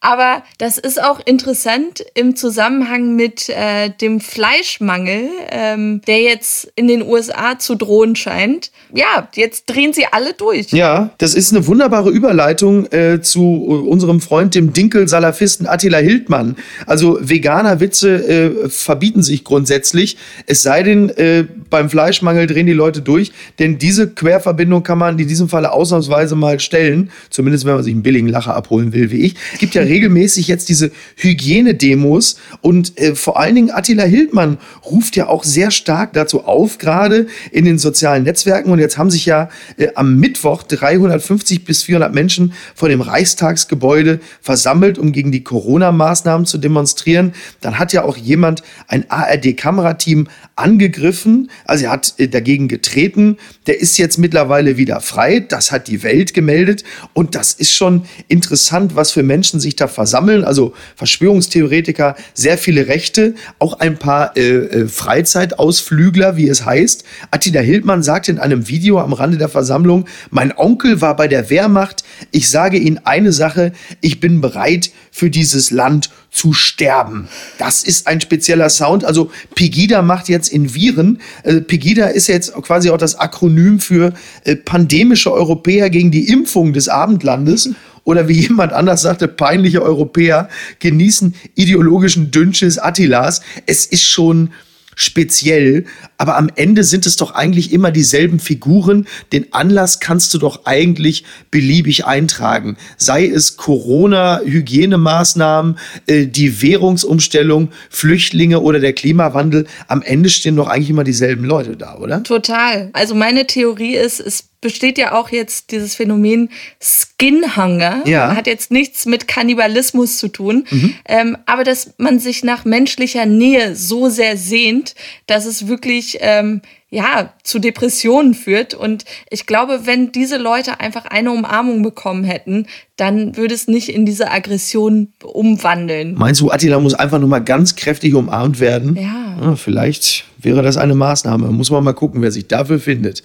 Aber 0.04 0.42
das 0.58 0.76
ist 0.76 1.02
auch 1.02 1.18
interessant 1.24 2.04
im 2.12 2.36
Zusammenhang 2.36 3.16
mit 3.16 3.48
äh, 3.48 3.88
dem 3.88 4.20
Fleischmangel, 4.20 5.30
ähm, 5.50 6.02
der 6.06 6.20
jetzt 6.20 6.70
in 6.76 6.88
den 6.88 7.02
USA 7.02 7.58
zu 7.58 7.74
drohen 7.74 8.14
scheint. 8.14 8.70
Ja, 8.92 9.28
jetzt 9.34 9.64
drehen 9.64 9.94
sie 9.94 10.04
alle 10.04 10.34
durch. 10.34 10.72
Ja, 10.72 11.08
das 11.16 11.34
ist 11.34 11.54
eine 11.54 11.66
wunderbare 11.66 12.10
Überleitung 12.10 12.84
äh, 12.92 13.22
zu 13.22 13.64
unserem 13.88 14.20
Freund, 14.20 14.54
dem 14.54 14.74
Dinkel-Salafisten 14.74 15.66
Attila 15.66 15.98
Hildmann. 15.98 16.56
Also 16.86 17.16
Veganer-Witze 17.22 18.28
äh, 18.28 18.68
verbieten 18.68 19.22
sich 19.22 19.42
grundsätzlich. 19.42 20.18
Es 20.46 20.60
sei 20.60 20.82
denn, 20.82 21.08
äh, 21.08 21.46
beim 21.70 21.88
Fleischmangel 21.88 22.46
drehen 22.46 22.66
die 22.66 22.74
Leute 22.74 23.00
durch. 23.00 23.32
Denn 23.58 23.78
diese 23.78 24.10
Querverbindung 24.10 24.82
kann 24.82 24.98
man 24.98 25.18
in 25.18 25.28
diesem 25.28 25.48
Falle 25.48 25.72
ausnahmsweise 25.72 26.36
mal 26.36 26.60
stellen. 26.60 27.10
Zumindest, 27.30 27.64
wenn 27.64 27.76
man 27.76 27.82
sich 27.82 27.94
einen 27.94 28.02
billigen 28.02 28.28
Lacher 28.28 28.54
abholen 28.54 28.92
will, 28.92 29.10
wie 29.10 29.22
ich. 29.22 29.34
Es 29.54 29.58
gibt 29.60 29.74
ja 29.74 29.82
regelmäßig 29.94 30.48
jetzt 30.48 30.68
diese 30.68 30.90
Hygienedemos 31.16 32.36
und 32.62 32.98
äh, 32.98 33.14
vor 33.14 33.38
allen 33.38 33.54
Dingen 33.54 33.70
Attila 33.70 34.02
Hildmann 34.02 34.58
ruft 34.84 35.14
ja 35.14 35.28
auch 35.28 35.44
sehr 35.44 35.70
stark 35.70 36.12
dazu 36.14 36.44
auf, 36.44 36.78
gerade 36.78 37.28
in 37.52 37.64
den 37.64 37.78
sozialen 37.78 38.24
Netzwerken. 38.24 38.70
Und 38.70 38.80
jetzt 38.80 38.98
haben 38.98 39.10
sich 39.10 39.24
ja 39.24 39.48
äh, 39.76 39.88
am 39.94 40.16
Mittwoch 40.16 40.64
350 40.64 41.64
bis 41.64 41.84
400 41.84 42.12
Menschen 42.12 42.54
vor 42.74 42.88
dem 42.88 43.00
Reichstagsgebäude 43.00 44.18
versammelt, 44.40 44.98
um 44.98 45.12
gegen 45.12 45.30
die 45.30 45.44
Corona-Maßnahmen 45.44 46.44
zu 46.44 46.58
demonstrieren. 46.58 47.32
Dann 47.60 47.78
hat 47.78 47.92
ja 47.92 48.02
auch 48.02 48.16
jemand 48.16 48.62
ein 48.88 49.08
ARD-Kamerateam 49.08 50.28
angegriffen, 50.56 51.50
also 51.64 51.84
er 51.84 51.92
hat 51.92 52.14
äh, 52.18 52.28
dagegen 52.28 52.66
getreten. 52.66 53.38
Der 53.66 53.80
ist 53.80 53.96
jetzt 53.98 54.18
mittlerweile 54.18 54.76
wieder 54.76 55.00
frei. 55.00 55.40
Das 55.40 55.70
hat 55.70 55.86
die 55.86 56.02
Welt 56.02 56.34
gemeldet. 56.34 56.82
Und 57.12 57.34
das 57.34 57.52
ist 57.52 57.72
schon 57.72 58.06
interessant, 58.28 58.96
was 58.96 59.12
für 59.12 59.22
Menschen 59.22 59.60
sich 59.60 59.76
da 59.76 59.83
da 59.84 59.88
versammeln, 59.88 60.44
also 60.44 60.74
Verschwörungstheoretiker, 60.96 62.16
sehr 62.34 62.58
viele 62.58 62.86
Rechte, 62.88 63.34
auch 63.58 63.80
ein 63.80 63.96
paar 63.98 64.36
äh, 64.36 64.40
äh, 64.40 64.88
Freizeitausflügler, 64.88 66.36
wie 66.36 66.48
es 66.48 66.64
heißt. 66.64 67.04
Attila 67.30 67.60
Hildmann 67.60 68.02
sagte 68.02 68.32
in 68.32 68.38
einem 68.38 68.68
Video 68.68 69.00
am 69.00 69.12
Rande 69.12 69.38
der 69.38 69.48
Versammlung, 69.48 70.06
mein 70.30 70.56
Onkel 70.56 71.00
war 71.00 71.16
bei 71.16 71.28
der 71.28 71.50
Wehrmacht, 71.50 72.04
ich 72.30 72.48
sage 72.50 72.78
Ihnen 72.78 73.00
eine 73.04 73.32
Sache, 73.32 73.72
ich 74.00 74.20
bin 74.20 74.40
bereit 74.40 74.90
für 75.10 75.30
dieses 75.30 75.70
Land 75.70 76.10
zu 76.30 76.52
sterben. 76.52 77.28
Das 77.58 77.84
ist 77.84 78.08
ein 78.08 78.20
spezieller 78.20 78.68
Sound. 78.68 79.04
Also 79.04 79.30
Pegida 79.54 80.02
macht 80.02 80.28
jetzt 80.28 80.48
in 80.48 80.74
Viren. 80.74 81.20
Äh, 81.44 81.60
Pegida 81.60 82.06
ist 82.06 82.26
jetzt 82.26 82.52
quasi 82.54 82.90
auch 82.90 82.98
das 82.98 83.14
Akronym 83.14 83.78
für 83.78 84.12
äh, 84.42 84.56
pandemische 84.56 85.32
Europäer 85.32 85.90
gegen 85.90 86.10
die 86.10 86.28
Impfung 86.28 86.72
des 86.72 86.88
Abendlandes. 86.88 87.70
Oder 88.04 88.28
wie 88.28 88.40
jemand 88.40 88.72
anders 88.72 89.02
sagte, 89.02 89.28
peinliche 89.28 89.82
Europäer 89.82 90.48
genießen 90.78 91.34
ideologischen 91.54 92.30
Dünnschiss 92.30 92.78
Attilas. 92.78 93.40
Es 93.66 93.86
ist 93.86 94.04
schon 94.04 94.50
speziell, 94.96 95.86
aber 96.18 96.36
am 96.36 96.50
Ende 96.54 96.84
sind 96.84 97.06
es 97.06 97.16
doch 97.16 97.34
eigentlich 97.34 97.72
immer 97.72 97.90
dieselben 97.90 98.38
Figuren. 98.38 99.06
Den 99.32 99.52
Anlass 99.52 100.00
kannst 100.00 100.32
du 100.34 100.38
doch 100.38 100.66
eigentlich 100.66 101.24
beliebig 101.50 102.06
eintragen. 102.06 102.76
Sei 102.96 103.26
es 103.26 103.56
Corona, 103.56 104.40
Hygienemaßnahmen, 104.44 105.78
äh, 106.06 106.26
die 106.26 106.62
Währungsumstellung, 106.62 107.70
Flüchtlinge 107.90 108.60
oder 108.60 108.80
der 108.80 108.92
Klimawandel. 108.92 109.66
Am 109.88 110.02
Ende 110.02 110.28
stehen 110.28 110.56
doch 110.56 110.68
eigentlich 110.68 110.90
immer 110.90 111.04
dieselben 111.04 111.44
Leute 111.44 111.76
da, 111.76 111.96
oder? 111.96 112.22
Total. 112.22 112.90
Also 112.92 113.14
meine 113.14 113.46
Theorie 113.46 113.96
ist, 113.96 114.20
es 114.20 114.44
besteht 114.64 114.96
ja 114.96 115.12
auch 115.12 115.28
jetzt 115.28 115.72
dieses 115.72 115.94
Phänomen 115.94 116.48
Skinhunger. 116.80 118.02
Ja. 118.06 118.34
Hat 118.34 118.46
jetzt 118.46 118.70
nichts 118.70 119.04
mit 119.04 119.28
Kannibalismus 119.28 120.16
zu 120.16 120.28
tun. 120.28 120.64
Mhm. 120.70 120.94
Ähm, 121.04 121.38
aber 121.44 121.64
dass 121.64 121.92
man 121.98 122.18
sich 122.18 122.42
nach 122.42 122.64
menschlicher 122.64 123.26
Nähe 123.26 123.76
so 123.76 124.08
sehr 124.08 124.38
sehnt, 124.38 124.94
dass 125.26 125.44
es 125.44 125.68
wirklich 125.68 126.16
ähm, 126.20 126.62
ja, 126.94 127.34
zu 127.42 127.58
Depressionen 127.58 128.32
führt. 128.32 128.72
Und 128.72 129.04
ich 129.28 129.46
glaube, 129.46 129.80
wenn 129.84 130.12
diese 130.12 130.38
Leute 130.38 130.80
einfach 130.80 131.04
eine 131.04 131.32
Umarmung 131.32 131.82
bekommen 131.82 132.24
hätten, 132.24 132.66
dann 132.96 133.36
würde 133.36 133.54
es 133.54 133.68
nicht 133.68 133.90
in 133.90 134.06
diese 134.06 134.30
Aggression 134.30 135.08
umwandeln. 135.22 136.14
Meinst 136.14 136.40
du, 136.40 136.50
Attila 136.50 136.80
muss 136.80 136.94
einfach 136.94 137.18
nur 137.18 137.28
mal 137.28 137.40
ganz 137.40 137.76
kräftig 137.76 138.14
umarmt 138.14 138.60
werden? 138.60 138.96
Ja. 138.96 139.36
ja. 139.42 139.56
Vielleicht 139.56 140.24
wäre 140.38 140.62
das 140.62 140.76
eine 140.76 140.94
Maßnahme. 140.94 141.48
Muss 141.48 141.70
man 141.70 141.82
mal 141.82 141.94
gucken, 141.94 142.22
wer 142.22 142.30
sich 142.30 142.46
dafür 142.46 142.78
findet. 142.78 143.24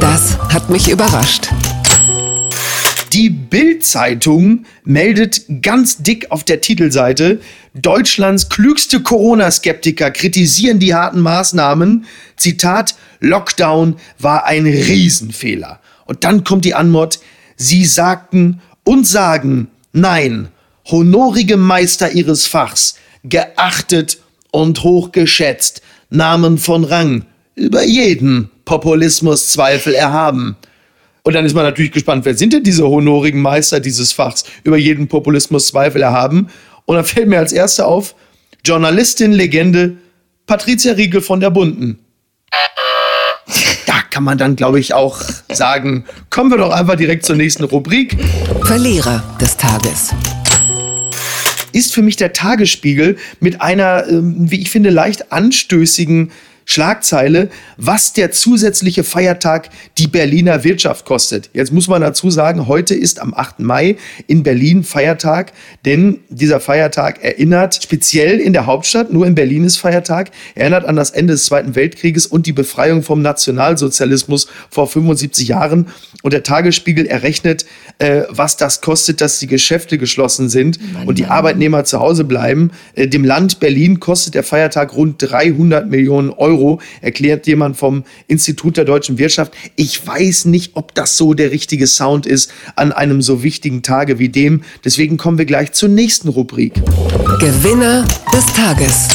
Das 0.00 0.38
hat 0.38 0.70
mich 0.70 0.90
überrascht. 0.90 1.48
Die 3.12 3.30
Bild-Zeitung 3.30 4.64
meldet 4.84 5.42
ganz 5.62 6.02
dick 6.02 6.32
auf 6.32 6.42
der 6.42 6.60
Titelseite, 6.60 7.40
Deutschlands 7.74 8.48
klügste 8.48 9.02
Corona-Skeptiker 9.02 10.10
kritisieren 10.10 10.78
die 10.78 10.94
harten 10.94 11.20
Maßnahmen. 11.20 12.06
Zitat, 12.36 12.96
Lockdown 13.20 13.96
war 14.18 14.46
ein 14.46 14.66
Riesenfehler. 14.66 15.80
Und 16.06 16.24
dann 16.24 16.44
kommt 16.44 16.64
die 16.64 16.74
Antwort, 16.74 17.20
sie 17.56 17.84
sagten 17.84 18.60
und 18.84 19.06
sagen, 19.06 19.68
nein, 19.92 20.48
honorige 20.86 21.56
Meister 21.56 22.12
ihres 22.12 22.46
Fachs, 22.46 22.96
geachtet 23.24 24.18
und 24.50 24.82
hochgeschätzt, 24.82 25.82
Namen 26.10 26.58
von 26.58 26.84
Rang, 26.84 27.24
über 27.54 27.84
jeden 27.84 28.50
Populismuszweifel 28.64 29.94
erhaben. 29.94 30.56
Und 31.22 31.34
dann 31.34 31.46
ist 31.46 31.54
man 31.54 31.64
natürlich 31.64 31.92
gespannt, 31.92 32.24
wer 32.24 32.34
sind 32.34 32.52
denn 32.52 32.62
diese 32.62 32.86
honorigen 32.86 33.40
Meister 33.40 33.80
dieses 33.80 34.12
Fachs, 34.12 34.44
über 34.62 34.76
jeden 34.76 35.08
Populismus 35.08 35.68
Zweifel 35.68 36.02
erhaben. 36.02 36.48
Und 36.84 36.96
dann 36.96 37.04
fällt 37.04 37.28
mir 37.28 37.38
als 37.38 37.52
erster 37.52 37.86
auf, 37.86 38.14
Journalistin, 38.64 39.32
Legende, 39.32 39.96
Patricia 40.46 40.92
Riegel 40.92 41.22
von 41.22 41.40
der 41.40 41.50
Bunden. 41.50 41.98
Da 43.86 44.02
kann 44.10 44.24
man 44.24 44.38
dann, 44.38 44.56
glaube 44.56 44.80
ich, 44.80 44.94
auch 44.94 45.20
sagen, 45.50 46.04
kommen 46.30 46.50
wir 46.50 46.58
doch 46.58 46.70
einfach 46.70 46.96
direkt 46.96 47.24
zur 47.24 47.36
nächsten 47.36 47.64
Rubrik. 47.64 48.16
Verlierer 48.62 49.22
des 49.40 49.56
Tages 49.56 50.14
ist 51.72 51.92
für 51.92 52.02
mich 52.02 52.16
der 52.16 52.32
Tagesspiegel 52.32 53.16
mit 53.40 53.60
einer, 53.60 54.06
ähm, 54.08 54.50
wie 54.50 54.60
ich 54.60 54.70
finde, 54.70 54.90
leicht 54.90 55.32
anstößigen 55.32 56.30
Schlagzeile, 56.64 57.50
was 57.76 58.12
der 58.12 58.30
zusätzliche 58.30 59.04
Feiertag 59.04 59.68
die 59.98 60.06
Berliner 60.06 60.64
Wirtschaft 60.64 61.04
kostet. 61.04 61.50
Jetzt 61.52 61.72
muss 61.72 61.88
man 61.88 62.00
dazu 62.00 62.30
sagen, 62.30 62.66
heute 62.66 62.94
ist 62.94 63.20
am 63.20 63.34
8. 63.34 63.60
Mai 63.60 63.96
in 64.26 64.42
Berlin 64.42 64.82
Feiertag, 64.82 65.52
denn 65.84 66.20
dieser 66.30 66.60
Feiertag 66.60 67.22
erinnert 67.22 67.82
speziell 67.82 68.40
in 68.40 68.52
der 68.52 68.66
Hauptstadt, 68.66 69.12
nur 69.12 69.26
in 69.26 69.34
Berlin 69.34 69.64
ist 69.64 69.76
Feiertag, 69.76 70.30
erinnert 70.54 70.84
an 70.84 70.96
das 70.96 71.10
Ende 71.10 71.34
des 71.34 71.44
Zweiten 71.44 71.74
Weltkrieges 71.74 72.26
und 72.26 72.46
die 72.46 72.52
Befreiung 72.52 73.02
vom 73.02 73.20
Nationalsozialismus 73.22 74.48
vor 74.70 74.86
75 74.86 75.48
Jahren. 75.48 75.88
Und 76.22 76.32
der 76.32 76.42
Tagesspiegel 76.42 77.06
errechnet, 77.06 77.66
äh, 77.98 78.22
was 78.30 78.56
das 78.56 78.80
kostet, 78.80 79.20
dass 79.20 79.38
die 79.38 79.46
Geschäfte 79.46 79.98
geschlossen 79.98 80.48
sind 80.48 80.80
Mann, 80.92 81.06
und 81.06 81.18
die 81.18 81.22
Mann. 81.22 81.32
Arbeitnehmer 81.32 81.84
zu 81.84 82.00
Hause 82.00 82.24
bleiben. 82.24 82.70
Äh, 82.94 83.08
dem 83.08 83.24
Land 83.24 83.60
Berlin 83.60 84.00
kostet 84.00 84.34
der 84.34 84.42
Feiertag 84.42 84.94
rund 84.96 85.16
300 85.18 85.88
Millionen 85.88 86.30
Euro. 86.30 86.53
Euro, 86.54 86.80
erklärt 87.00 87.46
jemand 87.46 87.76
vom 87.76 88.04
Institut 88.28 88.76
der 88.76 88.84
deutschen 88.84 89.18
Wirtschaft. 89.18 89.52
Ich 89.76 90.06
weiß 90.06 90.46
nicht, 90.46 90.76
ob 90.76 90.94
das 90.94 91.16
so 91.16 91.34
der 91.34 91.50
richtige 91.50 91.86
Sound 91.86 92.26
ist 92.26 92.52
an 92.76 92.92
einem 92.92 93.22
so 93.22 93.42
wichtigen 93.42 93.82
Tage 93.82 94.18
wie 94.18 94.28
dem. 94.28 94.62
Deswegen 94.84 95.16
kommen 95.16 95.38
wir 95.38 95.46
gleich 95.46 95.72
zur 95.72 95.88
nächsten 95.88 96.28
Rubrik. 96.28 96.74
Gewinner 97.40 98.06
des 98.32 98.46
Tages. 98.46 99.08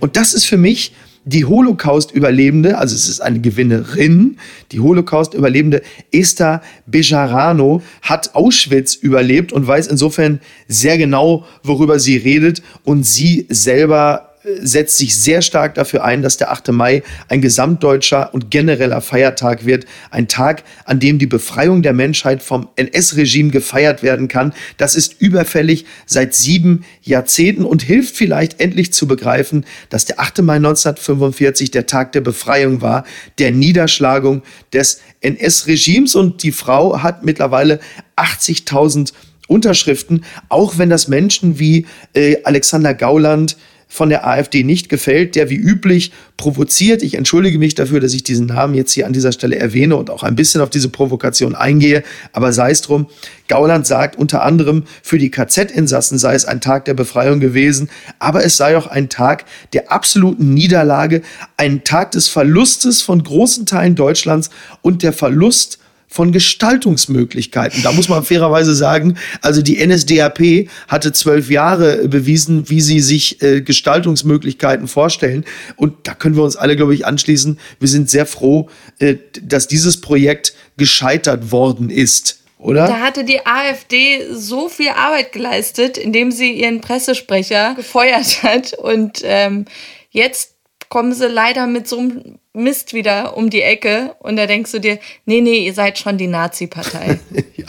Und 0.00 0.16
das 0.16 0.34
ist 0.34 0.46
für 0.46 0.56
mich 0.56 0.92
die 1.28 1.44
Holocaust-Überlebende, 1.44 2.78
also 2.78 2.94
es 2.94 3.08
ist 3.08 3.20
eine 3.20 3.40
Gewinnerin, 3.40 4.38
die 4.70 4.78
Holocaust-Überlebende 4.78 5.82
Esther 6.12 6.62
Bejarano 6.86 7.82
hat 8.00 8.36
Auschwitz 8.36 8.94
überlebt 8.94 9.52
und 9.52 9.66
weiß 9.66 9.88
insofern 9.88 10.40
sehr 10.68 10.96
genau, 10.98 11.44
worüber 11.64 11.98
sie 11.98 12.16
redet 12.16 12.62
und 12.84 13.04
sie 13.04 13.46
selber 13.48 14.25
setzt 14.60 14.96
sich 14.96 15.16
sehr 15.16 15.42
stark 15.42 15.74
dafür 15.74 16.04
ein, 16.04 16.22
dass 16.22 16.36
der 16.36 16.52
8. 16.52 16.68
Mai 16.68 17.02
ein 17.28 17.40
gesamtdeutscher 17.40 18.32
und 18.32 18.50
genereller 18.50 19.00
Feiertag 19.00 19.66
wird. 19.66 19.86
Ein 20.10 20.28
Tag, 20.28 20.62
an 20.84 21.00
dem 21.00 21.18
die 21.18 21.26
Befreiung 21.26 21.82
der 21.82 21.92
Menschheit 21.92 22.42
vom 22.42 22.68
NS-Regime 22.76 23.50
gefeiert 23.50 24.02
werden 24.02 24.28
kann. 24.28 24.52
Das 24.76 24.94
ist 24.94 25.20
überfällig 25.20 25.84
seit 26.06 26.34
sieben 26.34 26.84
Jahrzehnten 27.02 27.64
und 27.64 27.82
hilft 27.82 28.16
vielleicht 28.16 28.60
endlich 28.60 28.92
zu 28.92 29.08
begreifen, 29.08 29.64
dass 29.90 30.04
der 30.04 30.20
8. 30.20 30.42
Mai 30.42 30.56
1945 30.56 31.72
der 31.72 31.86
Tag 31.86 32.12
der 32.12 32.20
Befreiung 32.20 32.80
war, 32.80 33.04
der 33.38 33.50
Niederschlagung 33.50 34.42
des 34.72 35.00
NS-Regimes. 35.20 36.14
Und 36.14 36.42
die 36.42 36.52
Frau 36.52 37.02
hat 37.02 37.24
mittlerweile 37.24 37.80
80.000 38.16 39.12
Unterschriften, 39.48 40.24
auch 40.48 40.78
wenn 40.78 40.90
das 40.90 41.08
Menschen 41.08 41.58
wie 41.58 41.86
äh, 42.14 42.42
Alexander 42.42 42.94
Gauland, 42.94 43.56
von 43.88 44.08
der 44.08 44.26
AfD 44.26 44.64
nicht 44.64 44.88
gefällt, 44.88 45.36
der 45.36 45.48
wie 45.48 45.56
üblich 45.56 46.12
provoziert. 46.36 47.02
Ich 47.02 47.14
entschuldige 47.14 47.58
mich 47.58 47.74
dafür, 47.74 48.00
dass 48.00 48.14
ich 48.14 48.24
diesen 48.24 48.46
Namen 48.46 48.74
jetzt 48.74 48.92
hier 48.92 49.06
an 49.06 49.12
dieser 49.12 49.32
Stelle 49.32 49.56
erwähne 49.56 49.96
und 49.96 50.10
auch 50.10 50.22
ein 50.22 50.36
bisschen 50.36 50.60
auf 50.60 50.70
diese 50.70 50.88
Provokation 50.88 51.54
eingehe, 51.54 52.02
aber 52.32 52.52
sei 52.52 52.70
es 52.72 52.82
drum. 52.82 53.06
Gauland 53.48 53.86
sagt 53.86 54.16
unter 54.16 54.42
anderem, 54.42 54.84
für 55.02 55.18
die 55.18 55.30
KZ-Insassen 55.30 56.18
sei 56.18 56.34
es 56.34 56.44
ein 56.44 56.60
Tag 56.60 56.84
der 56.84 56.94
Befreiung 56.94 57.38
gewesen, 57.38 57.88
aber 58.18 58.44
es 58.44 58.56
sei 58.56 58.76
auch 58.76 58.88
ein 58.88 59.08
Tag 59.08 59.44
der 59.72 59.92
absoluten 59.92 60.52
Niederlage, 60.52 61.22
ein 61.56 61.84
Tag 61.84 62.10
des 62.10 62.28
Verlustes 62.28 63.02
von 63.02 63.22
großen 63.22 63.66
Teilen 63.66 63.94
Deutschlands 63.94 64.50
und 64.82 65.04
der 65.04 65.12
Verlust 65.12 65.78
von 66.16 66.32
Gestaltungsmöglichkeiten. 66.32 67.82
Da 67.82 67.92
muss 67.92 68.08
man 68.08 68.24
fairerweise 68.24 68.74
sagen, 68.74 69.18
also 69.42 69.60
die 69.60 69.86
NSDAP 69.86 70.70
hatte 70.88 71.12
zwölf 71.12 71.50
Jahre 71.50 72.08
bewiesen, 72.08 72.70
wie 72.70 72.80
sie 72.80 73.00
sich 73.00 73.42
äh, 73.42 73.60
Gestaltungsmöglichkeiten 73.60 74.88
vorstellen. 74.88 75.44
Und 75.76 76.08
da 76.08 76.14
können 76.14 76.34
wir 76.34 76.42
uns 76.42 76.56
alle, 76.56 76.74
glaube 76.74 76.94
ich, 76.94 77.04
anschließen. 77.04 77.58
Wir 77.80 77.88
sind 77.88 78.08
sehr 78.08 78.24
froh, 78.24 78.70
äh, 78.98 79.16
dass 79.42 79.68
dieses 79.68 80.00
Projekt 80.00 80.54
gescheitert 80.78 81.52
worden 81.52 81.90
ist. 81.90 82.40
Oder? 82.58 82.86
Da 82.86 83.00
hatte 83.00 83.22
die 83.22 83.44
AfD 83.44 84.32
so 84.32 84.70
viel 84.70 84.88
Arbeit 84.88 85.32
geleistet, 85.32 85.98
indem 85.98 86.32
sie 86.32 86.52
ihren 86.52 86.80
Pressesprecher 86.80 87.74
gefeuert 87.74 88.42
hat. 88.42 88.72
Und 88.72 89.20
ähm, 89.22 89.66
jetzt 90.08 90.54
kommen 90.88 91.12
sie 91.12 91.28
leider 91.28 91.66
mit 91.66 91.86
so 91.86 91.98
einem 91.98 92.38
Mist 92.56 92.94
wieder 92.94 93.36
um 93.36 93.50
die 93.50 93.60
Ecke 93.60 94.16
und 94.18 94.36
da 94.36 94.46
denkst 94.46 94.72
du 94.72 94.80
dir, 94.80 94.98
nee, 95.26 95.42
nee, 95.42 95.66
ihr 95.66 95.74
seid 95.74 95.98
schon 95.98 96.16
die 96.16 96.26
Nazi-Partei. 96.26 97.18
ja. 97.56 97.66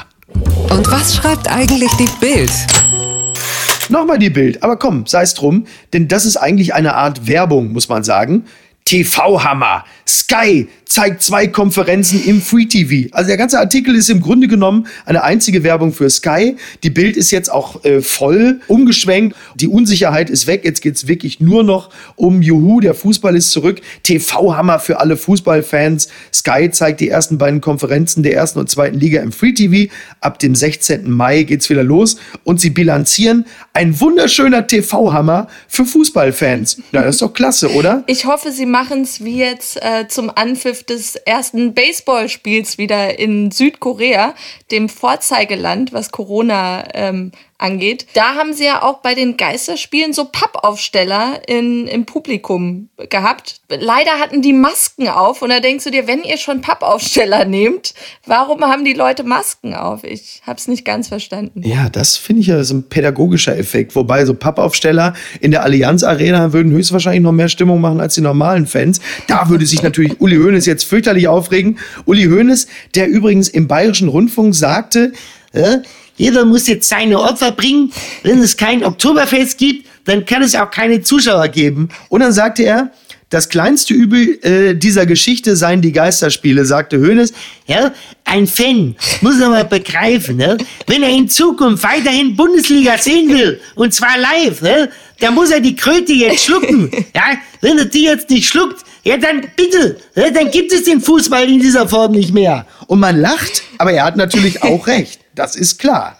Und 0.74 0.90
was 0.90 1.14
schreibt 1.14 1.52
eigentlich 1.52 1.92
die 2.00 2.08
Bild? 2.22 2.52
Nochmal 3.90 4.18
die 4.18 4.30
Bild, 4.30 4.64
aber 4.64 4.78
komm, 4.78 5.06
sei 5.06 5.24
es 5.24 5.34
drum, 5.34 5.66
denn 5.92 6.08
das 6.08 6.26
ist 6.26 6.38
eigentlich 6.38 6.74
eine 6.74 6.96
Art 6.96 7.28
Werbung, 7.28 7.74
muss 7.74 7.90
man 7.90 8.06
sagen. 8.06 8.46
TV-Hammer. 8.88 9.84
Sky 10.08 10.70
zeigt 10.86 11.22
zwei 11.22 11.48
Konferenzen 11.48 12.24
im 12.26 12.42
Free 12.42 12.64
TV. 12.64 13.14
Also 13.14 13.28
der 13.28 13.36
ganze 13.36 13.60
Artikel 13.60 13.94
ist 13.94 14.10
im 14.10 14.22
Grunde 14.22 14.48
genommen 14.48 14.88
eine 15.06 15.22
einzige 15.24 15.64
Werbung 15.64 15.92
für 15.92 16.10
Sky. 16.10 16.56
Die 16.84 16.90
Bild 16.90 17.18
ist 17.18 17.32
jetzt 17.32 17.52
auch 17.52 17.84
äh, 17.84 18.00
voll 18.02 18.62
umgeschwenkt. 18.68 19.36
Die 19.56 19.68
Unsicherheit 19.68 20.30
ist 20.30 20.48
weg. 20.48 20.62
Jetzt 20.64 20.80
geht's 20.80 21.08
wirklich 21.10 21.42
nur 21.42 21.66
noch 21.66 21.90
um 22.16 22.42
Juhu. 22.42 22.80
Der 22.80 22.94
Fußball 22.94 23.36
ist 23.36 23.52
zurück. 23.52 23.82
TV-Hammer 24.04 24.80
für 24.80 25.02
alle 25.02 25.18
Fußballfans. 25.18 26.08
Sky 26.34 26.72
zeigt 26.72 27.02
die 27.02 27.10
ersten 27.10 27.38
beiden 27.38 27.60
Konferenzen 27.60 28.24
der 28.24 28.36
ersten 28.36 28.60
und 28.60 28.70
zweiten 28.70 28.98
Liga 28.98 29.22
im 29.22 29.34
Free 29.34 29.52
TV. 29.52 29.92
Ab 30.22 30.40
dem 30.40 30.56
16. 30.56 31.12
Mai 31.12 31.44
geht's 31.44 31.70
wieder 31.70 31.84
los. 31.84 32.16
Und 32.46 32.62
sie 32.62 32.70
bilanzieren 32.70 33.46
ein 33.74 34.00
wunderschöner 34.00 34.66
TV-Hammer 34.66 35.50
für 35.68 35.84
Fußballfans. 35.84 36.82
Na, 36.94 37.02
das 37.02 37.16
ist 37.16 37.22
doch 37.22 37.34
klasse, 37.34 37.74
oder? 37.74 38.06
Ich 38.08 38.26
hoffe, 38.26 38.54
sie 38.54 38.66
machen 38.66 38.77
es 39.04 39.24
wie 39.24 39.38
jetzt 39.38 39.82
äh, 39.82 40.08
zum 40.08 40.32
Anpfiff 40.34 40.84
des 40.84 41.16
ersten 41.16 41.74
Baseballspiels 41.74 42.78
wieder 42.78 43.18
in 43.20 43.52
Südkorea, 43.52 44.36
dem 44.72 44.90
Vorzeigeland, 44.90 45.94
was 45.94 46.12
Corona 46.12 46.84
ähm, 46.94 47.32
angeht. 47.58 48.06
Da 48.14 48.36
haben 48.36 48.54
sie 48.54 48.66
ja 48.66 48.84
auch 48.84 49.00
bei 49.00 49.16
den 49.16 49.36
Geisterspielen 49.36 50.14
so 50.14 50.26
Pappaufsteller 50.26 51.42
in, 51.48 51.88
im 51.88 52.06
Publikum 52.06 52.90
gehabt. 53.10 53.62
Leider 53.70 54.12
hatten 54.20 54.42
die 54.42 54.54
Masken 54.54 55.08
auf 55.08 55.42
und 55.42 55.50
da 55.50 55.60
denkst 55.60 55.84
du 55.86 55.92
dir, 55.92 56.06
wenn 56.08 56.24
ihr 56.24 56.38
schon 56.38 56.62
Pappaufsteller 56.62 57.46
nehmt, 57.46 57.96
warum 58.26 58.64
haben 58.64 58.86
die 58.86 58.94
Leute 58.94 59.24
Masken 59.24 59.74
auf? 59.74 60.04
Ich 60.04 60.42
habe 60.46 60.60
es 60.60 60.68
nicht 60.68 60.86
ganz 60.86 61.08
verstanden. 61.08 61.64
Ja, 61.64 61.90
das 61.90 62.16
finde 62.16 62.42
ich 62.42 62.48
ja 62.48 62.64
so 62.64 62.76
ein 62.76 62.90
pädagogischer 62.90 63.58
Effekt. 63.58 63.96
Wobei 63.96 64.26
so 64.26 64.36
Pappaufsteller 64.36 65.16
in 65.42 65.52
der 65.52 65.64
Allianz 65.64 66.04
Arena 66.04 66.54
würden 66.54 66.72
höchstwahrscheinlich 66.72 67.24
noch 67.24 67.32
mehr 67.32 67.50
Stimmung 67.50 67.82
machen 67.82 68.00
als 68.00 68.14
die 68.16 68.22
normalen 68.22 68.68
Fans. 68.68 69.02
Da 69.28 69.50
würde 69.50 69.66
sich 69.66 69.82
natürlich 69.82 70.22
Uli 70.22 70.38
Hoeneß 70.38 70.68
jetzt 70.68 70.84
fürchterlich 70.84 71.28
aufregen. 71.28 71.80
Uli 72.06 72.26
Hoeneß, 72.26 72.68
der 72.94 73.08
übrigens 73.08 73.50
im 73.50 73.68
Bayerischen 73.68 74.10
Rundfunk 74.10 74.54
sagte, 74.54 75.14
äh, 75.54 75.80
jeder 76.18 76.46
muss 76.46 76.68
jetzt 76.68 76.90
seine 76.90 77.20
Opfer 77.20 77.52
bringen. 77.52 77.92
Wenn 78.24 78.40
es 78.40 78.58
kein 78.58 78.84
Oktoberfest 78.84 79.58
gibt, 79.58 79.88
dann 80.06 80.26
kann 80.26 80.42
es 80.42 80.56
auch 80.56 80.70
keine 80.70 81.02
Zuschauer 81.02 81.48
geben. 81.48 81.90
Und 82.10 82.22
dann 82.22 82.34
sagte 82.34 82.64
er, 82.64 82.92
das 83.30 83.50
kleinste 83.50 83.94
Übel 83.94 84.40
äh, 84.42 84.74
dieser 84.74 85.06
Geschichte 85.06 85.58
seien 85.58 85.82
die 85.82 85.92
Geisterspiele, 85.92 86.64
sagte 86.66 86.98
Hoeneß. 86.98 87.34
Ja, 87.68 87.92
ein 88.24 88.48
Fan 88.48 88.96
muss 89.20 89.40
er 89.42 89.50
mal 89.50 89.66
begreifen, 89.66 90.38
ne? 90.38 90.58
wenn 90.88 91.04
er 91.04 91.10
in 91.10 91.28
Zukunft 91.28 91.84
weiterhin 91.84 92.38
Bundesliga 92.38 92.98
sehen 92.98 93.30
will, 93.30 93.60
und 93.76 93.94
zwar 93.94 94.18
live, 94.18 94.62
ne? 94.62 94.90
dann 95.20 95.36
muss 95.36 95.52
er 95.52 95.60
die 95.60 95.76
Kröte 95.76 96.14
jetzt 96.14 96.46
schlucken. 96.46 96.90
Ja? 97.14 97.38
Wenn 97.60 97.78
er 97.78 97.86
die 97.86 98.06
jetzt 98.06 98.30
nicht 98.30 98.48
schluckt, 98.48 98.86
ja 99.04 99.18
dann 99.18 99.42
bitte, 99.58 99.98
ja, 100.16 100.30
dann 100.30 100.50
gibt 100.50 100.72
es 100.72 100.84
den 100.84 101.02
Fußball 101.02 101.50
in 101.50 101.60
dieser 101.60 101.88
Form 101.88 102.14
nicht 102.14 102.34
mehr. 102.34 102.66
Und 102.88 103.00
man 103.00 103.20
lacht, 103.20 103.64
aber 103.78 103.92
er 103.92 104.06
hat 104.06 104.16
natürlich 104.16 104.64
auch 104.64 104.88
recht. 104.88 105.20
Das 105.38 105.56
ist 105.56 105.78
klar. 105.78 106.18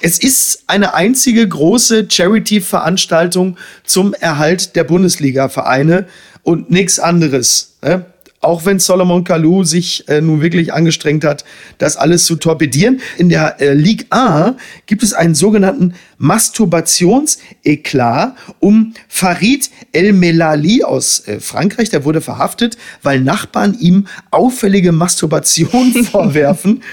Es 0.00 0.18
ist 0.20 0.62
eine 0.68 0.94
einzige 0.94 1.46
große 1.46 2.06
Charity-Veranstaltung 2.08 3.56
zum 3.82 4.14
Erhalt 4.14 4.76
der 4.76 4.84
Bundesliga-Vereine 4.84 6.06
und 6.44 6.70
nichts 6.70 7.00
anderes. 7.00 7.74
Ne? 7.82 8.06
Auch 8.40 8.64
wenn 8.64 8.78
Solomon 8.78 9.24
Kalou 9.24 9.64
sich 9.64 10.08
äh, 10.08 10.20
nun 10.20 10.40
wirklich 10.40 10.72
angestrengt 10.72 11.24
hat, 11.24 11.44
das 11.78 11.96
alles 11.96 12.26
zu 12.26 12.36
torpedieren. 12.36 13.00
In 13.18 13.28
der 13.28 13.60
äh, 13.60 13.74
Ligue 13.74 14.06
A 14.10 14.54
gibt 14.86 15.02
es 15.02 15.14
einen 15.14 15.34
sogenannten 15.34 15.94
Masturbationseklat 16.18 18.36
um 18.60 18.94
Farid 19.08 19.68
El 19.90 20.12
Melali 20.12 20.84
aus 20.84 21.26
äh, 21.26 21.40
Frankreich. 21.40 21.90
Der 21.90 22.04
wurde 22.04 22.20
verhaftet, 22.20 22.78
weil 23.02 23.20
Nachbarn 23.20 23.76
ihm 23.80 24.06
auffällige 24.30 24.92
Masturbation 24.92 26.04
vorwerfen. 26.04 26.84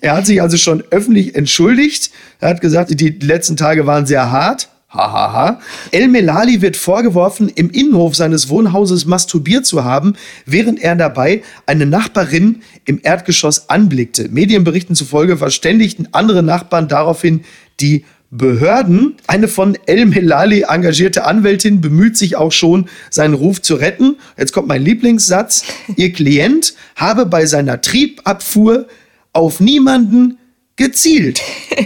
Er 0.00 0.16
hat 0.16 0.26
sich 0.26 0.40
also 0.40 0.56
schon 0.56 0.82
öffentlich 0.90 1.34
entschuldigt. 1.34 2.10
Er 2.40 2.50
hat 2.50 2.60
gesagt, 2.60 2.98
die 3.00 3.10
letzten 3.10 3.56
Tage 3.56 3.86
waren 3.86 4.06
sehr 4.06 4.30
hart. 4.30 4.68
Hahaha. 4.92 5.32
Ha, 5.32 5.32
ha. 5.32 5.60
El 5.92 6.08
Melali 6.08 6.62
wird 6.62 6.76
vorgeworfen, 6.76 7.48
im 7.48 7.70
Innenhof 7.70 8.16
seines 8.16 8.48
Wohnhauses 8.48 9.06
masturbiert 9.06 9.64
zu 9.64 9.84
haben, 9.84 10.14
während 10.46 10.82
er 10.82 10.96
dabei 10.96 11.42
eine 11.64 11.86
Nachbarin 11.86 12.62
im 12.86 12.98
Erdgeschoss 13.00 13.70
anblickte. 13.70 14.28
Medienberichten 14.30 14.96
zufolge 14.96 15.36
verständigten 15.36 16.08
andere 16.10 16.42
Nachbarn 16.42 16.88
daraufhin 16.88 17.44
die 17.78 18.04
Behörden. 18.32 19.16
Eine 19.26 19.48
von 19.48 19.76
El 19.86 20.06
Melali 20.06 20.64
engagierte 20.68 21.24
Anwältin 21.24 21.80
bemüht 21.80 22.16
sich 22.16 22.36
auch 22.36 22.52
schon, 22.52 22.88
seinen 23.10 23.34
Ruf 23.34 23.60
zu 23.62 23.74
retten. 23.74 24.16
Jetzt 24.38 24.52
kommt 24.52 24.68
mein 24.68 24.82
Lieblingssatz. 24.82 25.64
Ihr 25.96 26.12
Klient 26.12 26.74
habe 26.96 27.26
bei 27.26 27.46
seiner 27.46 27.80
Triebabfuhr 27.80 28.86
auf 29.32 29.60
niemanden 29.60 30.38
gezielt. 30.76 31.40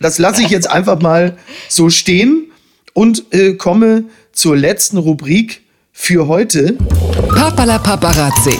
Das 0.00 0.18
lasse 0.18 0.42
ich 0.42 0.50
jetzt 0.50 0.68
einfach 0.68 1.00
mal 1.00 1.38
so 1.70 1.88
stehen 1.88 2.52
und 2.92 3.32
äh, 3.32 3.54
komme 3.54 4.04
zur 4.32 4.54
letzten 4.54 4.98
Rubrik 4.98 5.62
für 5.92 6.28
heute. 6.28 6.76
Papala 7.28 7.78
Paparazzi. 7.78 8.58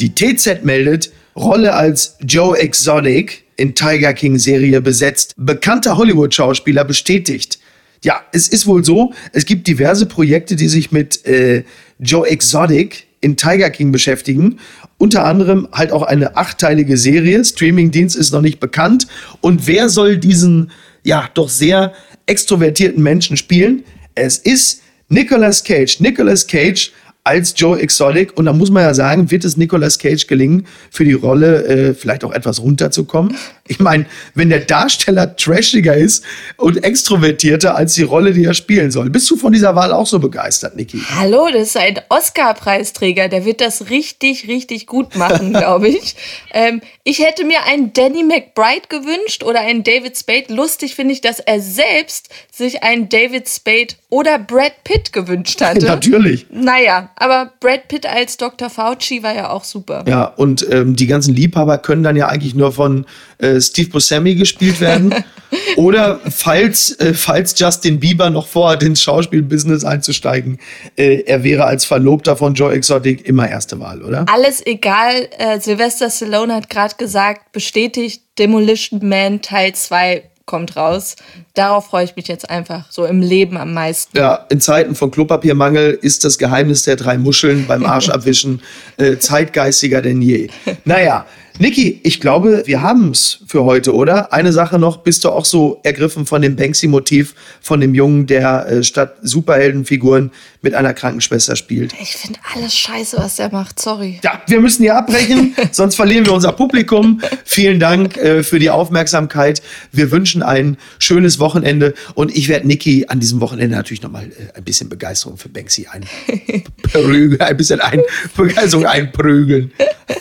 Die 0.00 0.14
TZ 0.14 0.64
meldet, 0.64 1.12
Rolle 1.36 1.74
als 1.74 2.16
Joe 2.26 2.56
Exotic 2.58 3.44
in 3.56 3.74
Tiger 3.74 4.14
King 4.14 4.38
Serie 4.38 4.80
besetzt. 4.80 5.34
Bekannter 5.36 5.98
Hollywood-Schauspieler 5.98 6.84
bestätigt. 6.84 7.58
Ja, 8.02 8.22
es 8.32 8.48
ist 8.48 8.66
wohl 8.66 8.84
so, 8.84 9.12
es 9.32 9.44
gibt 9.44 9.66
diverse 9.66 10.06
Projekte, 10.06 10.56
die 10.56 10.68
sich 10.68 10.92
mit 10.92 11.26
äh, 11.26 11.64
Joe 11.98 12.26
Exotic 12.26 13.06
in 13.20 13.36
Tiger 13.36 13.70
King 13.70 13.92
beschäftigen. 13.92 14.58
Unter 15.02 15.24
anderem 15.24 15.66
halt 15.72 15.90
auch 15.90 16.04
eine 16.04 16.36
achteilige 16.36 16.96
Serie. 16.96 17.44
Streamingdienst 17.44 18.14
ist 18.14 18.32
noch 18.32 18.40
nicht 18.40 18.60
bekannt. 18.60 19.08
Und 19.40 19.66
wer 19.66 19.88
soll 19.88 20.16
diesen, 20.16 20.70
ja, 21.02 21.28
doch 21.34 21.48
sehr 21.48 21.92
extrovertierten 22.26 23.02
Menschen 23.02 23.36
spielen? 23.36 23.82
Es 24.14 24.38
ist 24.38 24.80
Nicolas 25.08 25.64
Cage. 25.64 25.98
Nicolas 25.98 26.46
Cage 26.46 26.92
als 27.24 27.52
Joe 27.56 27.80
Exotic. 27.80 28.38
Und 28.38 28.44
da 28.44 28.52
muss 28.52 28.70
man 28.70 28.84
ja 28.84 28.94
sagen, 28.94 29.28
wird 29.32 29.44
es 29.44 29.56
Nicolas 29.56 29.98
Cage 29.98 30.28
gelingen, 30.28 30.68
für 30.92 31.04
die 31.04 31.14
Rolle 31.14 31.64
äh, 31.64 31.94
vielleicht 31.94 32.22
auch 32.22 32.32
etwas 32.32 32.60
runterzukommen? 32.62 33.34
Ich 33.72 33.80
meine, 33.80 34.04
wenn 34.34 34.50
der 34.50 34.60
Darsteller 34.60 35.34
trashiger 35.34 35.96
ist 35.96 36.22
und 36.58 36.84
extrovertierter 36.84 37.74
als 37.74 37.94
die 37.94 38.02
Rolle, 38.02 38.34
die 38.34 38.44
er 38.44 38.52
spielen 38.52 38.90
soll. 38.90 39.08
Bist 39.08 39.30
du 39.30 39.36
von 39.38 39.50
dieser 39.50 39.74
Wahl 39.74 39.92
auch 39.92 40.06
so 40.06 40.18
begeistert, 40.18 40.76
Niki? 40.76 41.00
Hallo, 41.16 41.48
das 41.50 41.68
ist 41.68 41.78
ein 41.78 41.98
Oscar-Preisträger. 42.10 43.28
Der 43.28 43.46
wird 43.46 43.62
das 43.62 43.88
richtig, 43.88 44.46
richtig 44.46 44.86
gut 44.86 45.16
machen, 45.16 45.52
glaube 45.54 45.88
ich. 45.88 46.16
ähm, 46.52 46.82
ich 47.02 47.20
hätte 47.20 47.46
mir 47.46 47.64
einen 47.64 47.94
Danny 47.94 48.22
McBride 48.22 48.88
gewünscht 48.90 49.42
oder 49.42 49.60
einen 49.60 49.84
David 49.84 50.18
Spade. 50.18 50.52
Lustig 50.52 50.94
finde 50.94 51.14
ich, 51.14 51.22
dass 51.22 51.40
er 51.40 51.58
selbst 51.58 52.28
sich 52.52 52.82
einen 52.82 53.08
David 53.08 53.48
Spade 53.48 53.94
oder 54.10 54.38
Brad 54.38 54.84
Pitt 54.84 55.14
gewünscht 55.14 55.60
hatte. 55.62 55.86
Natürlich. 55.86 56.46
Naja, 56.50 57.08
aber 57.16 57.52
Brad 57.58 57.88
Pitt 57.88 58.04
als 58.04 58.36
Dr. 58.36 58.68
Fauci 58.68 59.22
war 59.22 59.34
ja 59.34 59.48
auch 59.48 59.64
super. 59.64 60.04
Ja, 60.06 60.24
und 60.24 60.66
ähm, 60.70 60.94
die 60.94 61.06
ganzen 61.06 61.34
Liebhaber 61.34 61.78
können 61.78 62.02
dann 62.02 62.16
ja 62.16 62.28
eigentlich 62.28 62.54
nur 62.54 62.72
von 62.72 63.06
äh, 63.38 63.61
Steve 63.62 63.90
Buscemi 63.90 64.34
gespielt 64.34 64.80
werden. 64.80 65.14
Oder 65.76 66.20
falls, 66.30 66.98
äh, 66.98 67.14
falls 67.14 67.54
Justin 67.58 68.00
Bieber 68.00 68.30
noch 68.30 68.46
vorhat, 68.46 68.82
ins 68.82 69.02
Schauspielbusiness 69.02 69.84
einzusteigen, 69.84 70.58
äh, 70.96 71.22
er 71.26 71.44
wäre 71.44 71.64
als 71.64 71.84
Verlobter 71.84 72.36
von 72.36 72.54
Joe 72.54 72.72
Exotic 72.72 73.26
immer 73.26 73.48
erste 73.48 73.78
Wahl, 73.80 74.02
oder? 74.02 74.26
Alles 74.32 74.64
egal. 74.64 75.28
Äh, 75.38 75.60
Sylvester 75.60 76.10
Stallone 76.10 76.54
hat 76.54 76.70
gerade 76.70 76.94
gesagt, 76.96 77.52
bestätigt 77.52 78.22
Demolition 78.38 79.00
Man 79.06 79.42
Teil 79.42 79.74
2 79.74 80.24
kommt 80.46 80.76
raus. 80.76 81.16
Darauf 81.54 81.86
freue 81.86 82.04
ich 82.04 82.16
mich 82.16 82.28
jetzt 82.28 82.50
einfach 82.50 82.90
so 82.90 83.04
im 83.04 83.20
Leben 83.20 83.56
am 83.56 83.72
meisten. 83.74 84.16
Ja, 84.16 84.46
in 84.50 84.60
Zeiten 84.60 84.94
von 84.94 85.10
Klopapiermangel 85.10 85.98
ist 86.00 86.24
das 86.24 86.38
Geheimnis 86.38 86.82
der 86.82 86.96
drei 86.96 87.18
Muscheln 87.18 87.66
beim 87.66 87.86
Arschabwischen 87.86 88.60
äh, 88.96 89.16
zeitgeistiger 89.18 90.02
denn 90.02 90.20
je. 90.20 90.48
Naja, 90.84 91.26
Niki, 91.58 92.00
ich 92.02 92.20
glaube, 92.20 92.62
wir 92.66 92.80
haben 92.80 93.10
es 93.10 93.40
für 93.46 93.64
heute, 93.64 93.94
oder? 93.94 94.32
Eine 94.32 94.52
Sache 94.52 94.78
noch, 94.78 94.98
bist 94.98 95.24
du 95.24 95.28
auch 95.28 95.44
so 95.44 95.80
ergriffen 95.82 96.24
von 96.24 96.40
dem 96.40 96.56
Banksy-Motiv, 96.56 97.34
von 97.60 97.80
dem 97.80 97.94
Jungen, 97.94 98.26
der 98.26 98.66
äh, 98.66 98.82
statt 98.82 99.16
Superheldenfiguren 99.22 100.30
mit 100.62 100.74
einer 100.74 100.94
Krankenschwester 100.94 101.54
spielt? 101.56 101.92
Ich 102.00 102.16
finde 102.16 102.38
alles 102.54 102.74
scheiße, 102.74 103.18
was 103.18 103.36
der 103.36 103.52
macht, 103.52 103.80
sorry. 103.80 104.18
Ja, 104.22 104.40
wir 104.46 104.60
müssen 104.60 104.82
hier 104.82 104.96
abbrechen, 104.96 105.54
sonst 105.72 105.96
verlieren 105.96 106.24
wir 106.24 106.32
unser 106.32 106.52
Publikum. 106.52 107.20
Vielen 107.44 107.78
Dank 107.78 108.16
äh, 108.16 108.42
für 108.42 108.58
die 108.58 108.70
Aufmerksamkeit. 108.70 109.62
Wir 109.92 110.10
wünschen 110.10 110.42
ein 110.42 110.78
schönes 110.98 111.38
Wochenende 111.38 111.94
und 112.14 112.34
ich 112.34 112.48
werde 112.48 112.66
Niki 112.66 113.06
an 113.08 113.20
diesem 113.20 113.40
Wochenende 113.40 113.76
natürlich 113.76 114.02
nochmal 114.02 114.24
äh, 114.24 114.56
ein 114.56 114.64
bisschen 114.64 114.88
Begeisterung 114.88 115.36
für 115.36 115.50
Banksy 115.50 115.86
einprügeln, 115.86 117.40
ein 117.40 117.56
bisschen 117.56 117.80
ein, 117.80 118.00
Begeisterung 118.36 118.86
einprügeln. 118.86 119.72